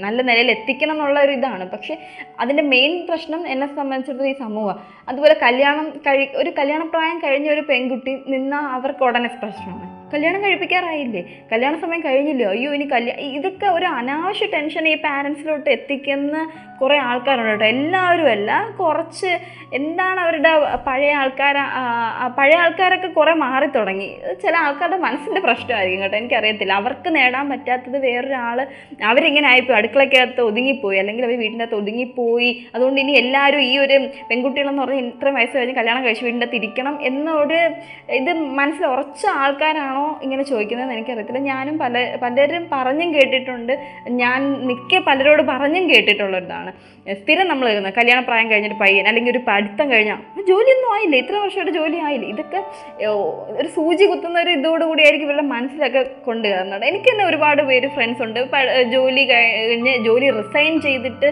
നല്ല 0.04 0.18
നിലയിൽ 0.30 0.50
എത്തിക്കണം 0.56 0.94
എന്നുള്ള 0.96 1.20
ഒരു 1.26 1.32
ഇതാണ്. 1.38 1.64
പക്ഷേ 1.74 1.94
അതിന്റെ 2.42 2.66
മെയിൻ 2.74 2.92
പ്രശ്നം 3.08 3.42
എന്നെ 3.54 3.68
സംബന്ധിച്ചിടത്തോളം 3.78 4.32
ഈ 4.34 4.36
സമൂഹം. 4.44 4.76
അതുപോലെ 5.10 5.34
കല്യാണം 5.46 5.88
കഴി 6.06 6.24
ഒരു 6.46 6.52
കല്യാണപ്രായം 6.58 7.16
കഴിഞ്ഞ 7.18 7.46
ഒരു 7.50 7.62
പെൺകുട്ടി 7.68 8.12
നിന്നാൽ 8.32 8.64
അവർക്ക് 8.74 9.02
ഉടനെ 9.04 9.30
പ്രശ്നമാണ്. 9.42 9.86
കല്യാണം 10.12 10.40
കഴിപ്പിക്കാറായില്ലേ? 10.44 11.22
കല്യാണ 11.52 11.74
സമയം 11.82 12.00
കഴിഞ്ഞില്ലോ? 12.00 12.48
അയ്യോ 12.54 12.70
ഇനി 12.76 12.84
കല്യാണം 12.92 13.22
ഇതൊക്കെ 13.38 13.66
ഒരു 13.76 13.86
അനാവശ്യ 13.98 14.46
ടെൻഷൻ 14.54 14.84
ഈ 14.90 14.94
പാരൻസിലോട്ട് 15.06 15.68
എത്തിക്കുന്ന 15.76 16.36
കുറേ 16.80 16.96
ആൾക്കാരുണ്ട് 17.08 17.50
കേട്ടോ. 17.50 17.66
എല്ലാവരും 17.74 18.28
അല്ല 18.34 18.50
കുറച്ച് 18.80 19.30
എന്താണ് 19.78 20.18
അവരുടെ 20.24 20.52
പഴയ 20.86 21.12
ആൾക്കാർ 21.20 21.56
പഴയ 22.38 22.56
ആൾക്കാരൊക്കെ 22.64 23.08
കുറേ 23.18 23.32
മാറി 23.44 23.68
തുടങ്ങി. 23.76 24.08
ചില 24.42 24.54
ആൾക്കാരുടെ 24.64 24.98
മനസ്സിന്റെ 25.06 25.40
പ്രശ്നമായിരിക്കും 25.46 26.02
കേട്ടോ 26.02 26.16
എനിക്കറിയത്തില്ല. 26.20 26.74
അവർക്ക് 26.82 27.08
നേടാൻ 27.16 27.44
പറ്റാത്തത് 27.52 27.98
വേറൊരാൾ 28.06 28.60
അവരിങ്ങനെ 29.10 29.48
ആയിപ്പോയി. 29.52 29.76
അടുക്കളയ്ക്കകത്ത് 29.78 30.42
ഒതുങ്ങിപ്പോയി 30.50 30.98
അല്ലെങ്കിൽ 31.02 31.26
അവർ 31.28 31.36
വീടിന്റെ 31.42 31.66
അകത്ത് 31.66 31.78
ഒതുങ്ങിപ്പോയി. 31.82 32.50
അതുകൊണ്ട് 32.74 33.00
ഇനി 33.04 33.14
എല്ലാവരും 33.22 33.62
ഈ 33.70 33.74
ഒരു 33.86 33.98
പെൺകുട്ടികളെന്ന് 34.30 34.84
പറഞ്ഞാൽ 34.84 35.10
ഇത്രയും 35.14 35.38
വയസ്സ് 35.40 35.56
കഴിഞ്ഞ് 35.58 35.76
കല്യാണം 35.80 36.04
കഴിച്ച് 36.06 36.24
വീടിന്റെ 36.28 36.48
അകത്ത് 36.48 36.60
ഇരിക്കണം 36.62 36.96
എന്നൊരു 37.10 37.60
ഇത് 38.20 38.32
മനസ്സിൽ 38.60 38.86
ഉറച്ച 38.94 39.24
ആൾക്കാരാണോ 39.42 39.95
ഇങ്ങനെ 40.24 40.42
ചോദിക്കുന്നതെന്ന് 40.50 40.96
എനിക്കറിയത്തില്ല. 40.96 41.42
ഞാനും 41.52 41.76
പല 41.84 42.04
പലരും 42.24 42.64
പറഞ്ഞും 42.74 43.08
കേട്ടിട്ടുണ്ട്. 43.16 43.72
ഞാൻ 44.22 44.40
മിക്ക 44.68 45.00
പലരോട് 45.08 45.42
പറഞ്ഞും 45.52 45.86
കേട്ടിട്ടുള്ളതാണ് 45.92 46.72
സ്ഥിരം 47.18 47.46
നമ്മൾ 47.50 47.66
കേൾക്കുന്നത് 47.68 47.96
കല്യാണ 47.98 48.20
പ്രായം 48.28 48.46
കഴിഞ്ഞൊരു 48.50 48.76
പയ്യൻ 48.80 49.04
അല്ലെങ്കിൽ 49.08 49.32
ഒരു 49.34 49.42
പഠിത്തം 49.48 49.86
കഴിഞ്ഞാൽ 49.92 50.20
ജോലിയൊന്നും 50.48 50.90
ആയില്ല. 50.94 51.16
ഇത്ര 51.22 51.34
വർഷമായിട്ട് 51.42 51.72
ജോലി 51.76 51.98
ആയില്ലേ. 52.06 52.28
ഇതൊക്കെ 52.34 52.60
ഒരു 53.60 53.68
സൂചി 53.76 54.04
കുത്തുന്ന 54.10 54.36
ഒരു 54.44 54.50
ഇതോടുകൂടി 54.56 55.02
ആയിരിക്കും 55.04 55.26
ഇവരുടെ 55.28 55.44
മനസ്സിലൊക്കെ 55.52 56.02
കൊണ്ടുവരുന്നത് 56.26 56.84
എനിക്ക് 56.90 57.08
തന്നെ 57.10 57.24
ഒരുപാട് 57.30 57.62
പേര് 57.68 57.88
ഫ്രണ്ട്സ് 57.96 58.22
ഉണ്ട്. 58.26 58.40
ജോലി 58.94 59.24
കഴിഞ്ഞ് 59.32 59.94
ജോലി 60.06 60.28
റിസൈൻ 60.38 60.74
ചെയ്തിട്ട് 60.86 61.28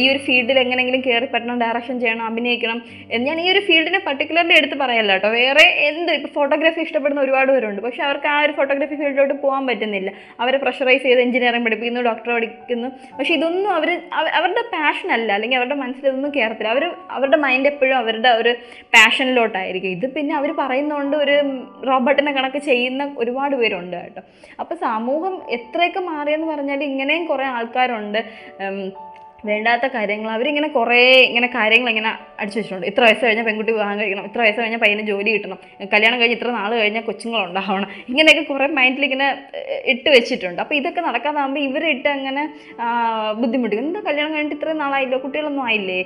ഈ 0.00 0.04
ഒരു 0.12 0.20
ഫീൽഡിൽ 0.26 0.58
എങ്ങനെയെങ്കിലും 0.64 1.02
കയറി 1.08 1.28
പറ്റണം 1.34 1.60
ഡയറക്ഷൻ 1.64 1.96
ചെയ്യണം 2.04 2.24
അഭിനയിക്കണം. 2.30 2.80
ഞാൻ 3.26 3.36
ഈ 3.44 3.46
ഒരു 3.54 3.62
ഫീൽഡിനെ 3.68 4.00
പർട്ടിക്കുലർലി 4.08 4.56
എടുത്ത് 4.60 4.78
പറയല്ല 4.84 5.12
കേട്ടോ. 5.16 5.30
വേറെ 5.40 5.66
എന്ത് 5.90 6.12
ഇപ്പോൾ 6.18 6.32
ഫോട്ടോഗ്രാഫി 6.38 6.82
ഇഷ്ടപ്പെടുന്ന 6.86 7.22
ഒരുപാട് 7.26 7.52
പേരുണ്ട്. 7.54 7.80
പക്ഷെ 7.86 7.99
അവർക്ക് 8.02 8.28
ആ 8.28 8.42
ഒരു 8.42 8.52
ഫോട്ടോഗ്രാഫി 8.52 8.94
ഫീൽഡിലോട്ട് 8.94 9.34
പോകാൻ 9.34 9.66
പറ്റുന്നില്ല. 9.66 10.12
അവരെ 10.40 10.58
പ്രഷറൈസ് 10.58 11.02
ചെയ്ത് 11.02 11.20
എഞ്ചിനീയറിംഗ് 11.20 11.64
പഠിപ്പിക്കുന്നു 11.64 12.00
ഡോക്ടർ 12.00 12.30
പഠിക്കുന്നു. 12.34 12.88
പക്ഷേ 13.18 13.34
ഇതൊന്നും 13.34 13.70
അവർ 13.74 13.90
അവരുടെ 14.38 14.64
പാഷൻ 14.74 15.12
അല്ല. 15.12 15.32
അല്ലെങ്കിൽ 15.32 15.56
അവരുടെ 15.56 15.74
മനസ്സിൽ 15.74 16.06
ഇതൊന്നും 16.06 16.32
കയറത്തില്ല 16.36 16.68
അവർ 16.68 16.84
അവരുടെ 17.10 17.36
മൈൻഡ് 17.36 17.66
എപ്പോഴും 17.66 17.96
അവരുടെ 17.96 18.28
ഒരു 18.28 18.54
പാഷനിലോട്ടായിരിക്കും 18.96 19.90
ഇത് 19.90 20.06
പിന്നെ 20.12 20.36
അവർ 20.36 20.52
പറയുന്നതുകൊണ്ട് 20.58 21.16
ഒരു 21.16 21.36
റോബോട്ടിനെ 21.88 22.32
കണക്ക് 22.32 22.58
ചെയ്യുന്ന 22.58 23.14
ഒരുപാട് 23.18 23.56
പേരുണ്ട് 23.56 23.96
കേട്ടോ. 23.96 24.22
അപ്പോൾ 24.60 24.74
സമൂഹം 24.74 25.42
എത്രയൊക്കെ 25.50 26.00
മാറിയെന്ന് 26.00 26.46
പറഞ്ഞാൽ 26.46 26.82
ഇങ്ങനെയും 26.84 27.26
കുറേ 27.26 27.44
ആൾക്കാരുണ്ട്. 27.44 28.18
വേണ്ടാത്ത 29.48 29.86
കാര്യങ്ങൾ 29.96 30.30
അവരിങ്ങനെ 30.36 30.68
കുറേ 30.76 31.00
ഇങ്ങനെ 31.28 31.48
കാര്യങ്ങൾ 31.56 31.88
ഇങ്ങനെ 31.92 32.10
അടിച്ചു 32.40 32.58
വെച്ചിട്ടുണ്ട്. 32.58 32.86
ഇത്ര 32.90 33.02
വയസ്സ് 33.06 33.22
കഴിഞ്ഞാൽ 33.26 33.46
പെൺകുട്ടി 33.48 33.72
വിവാഹം 33.76 33.96
കഴിക്കണം 34.00 34.24
ഇത്ര 34.30 34.40
വയസ്സ് 34.44 34.60
കഴിഞ്ഞാൽ 34.62 34.80
പയ്യനെ 34.84 35.04
ജോലി 35.10 35.30
കിട്ടണം 35.36 35.58
കല്യാണം 35.94 36.16
കഴിഞ്ഞ് 36.20 36.36
ഇത്ര 36.38 36.50
നാൾ 36.58 36.70
കഴിഞ്ഞാൽ 36.80 37.04
കൊച്ചുങ്ങളുണ്ടാവണം 37.08 37.88
ഇങ്ങനെയൊക്കെ 38.10 38.44
കുറേ 38.50 38.66
മൈൻഡിൽ 38.78 39.04
ഇങ്ങനെ 39.08 39.28
ഇട്ട് 39.92 40.08
വെച്ചിട്ടുണ്ട്. 40.16 40.60
അപ്പോൾ 40.64 40.76
ഇതൊക്കെ 40.80 41.02
നടക്കാതാകുമ്പോൾ 41.08 41.62
ഇവരിട്ട് 41.68 42.08
അങ്ങനെ 42.16 42.44
ബുദ്ധിമുട്ടും 43.40 43.78
എന്താ 43.84 44.02
കല്യാണം 44.08 44.32
കഴിഞ്ഞിട്ട് 44.34 44.58
ഇത്രയും 44.58 44.80
നാളായില്ലോ? 44.84 45.18
കുട്ടികളൊന്നും 45.24 45.64
ആയില്ലേ? 45.68 46.00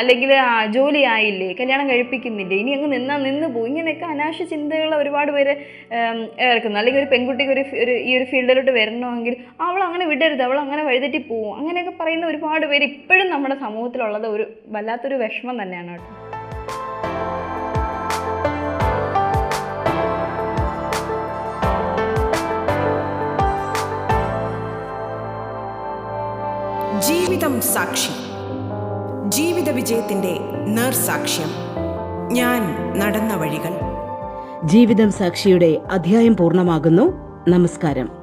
അല്ലെങ്കിൽ 0.00 0.32
ജോലി 0.76 1.02
ആയില്ലേ? 1.14 1.50
കല്യാണം 1.60 1.86
കഴിപ്പിക്കുന്നില്ലേ? 1.92 2.58
ഇനി 2.64 2.72
അങ്ങ് 2.78 2.90
നിന്നാൽ 2.96 3.22
നിന്ന് 3.28 3.48
പോകും 3.56 3.68
ഇങ്ങനെയൊക്കെ 3.72 4.06
അനാവശ്യ 4.14 4.46
ചിന്തകൾ 4.54 4.90
ഒരുപാട് 5.02 5.32
പേര് 5.36 5.54
ഇറക്കുന്നു 6.48 6.78
അല്ലെങ്കിൽ 6.82 7.00
ഒരു 7.02 7.10
പെൺകുട്ടിക്ക് 7.14 7.52
ഒരു 7.56 7.64
ഒരു 7.84 7.94
ഈ 8.08 8.10
ഒരു 8.18 8.26
ഫീൽഡിലോട്ട് 8.32 8.72
വരണമെങ്കിൽ 8.78 9.34
അവൾ 9.66 9.80
അങ്ങനെ 9.88 10.04
വിടരുത്. 10.12 10.42
അവൾ 10.48 10.58
അങ്ങനെ 10.64 10.82
വഴിതെറ്റി 10.90 11.20
പോവും. 11.30 11.52
അങ്ങനെയൊക്കെ 11.60 11.94
പറയുന്ന 12.00 12.26
ഒരുപാട് 12.48 12.66
പേര് 12.66 12.84
ഇപ്പോഴും 12.84 13.30
നമ്മുടെ 13.30 13.54
സമൂഹത്തിലുള്ളത് 13.54 14.26
ഒരു 14.26 14.46
വല്ലാത്തൊരു 14.66 15.14
വിഷമം 15.14 15.62
തന്നെയാണ് 15.62 15.90
കേട്ടോ. 15.90 16.04
ജീവിതം 27.00 27.60
സാക്ഷി. 27.60 28.10
ജീവിത 29.28 29.70
വിജയത്തിന്റെ 29.70 30.38
നേർസാക്ഷ്യം 30.66 31.48
ഞാൻ 32.32 32.62
നടന്ന 32.98 33.34
വഴികൾ. 33.34 33.74
ജീവിതം 34.64 35.12
സാക്ഷിയുടെ 35.12 35.80
അധ്യായം 35.90 36.36
പൂർണമാകുന്നു. 36.36 37.12
നമസ്കാരം. 37.48 38.17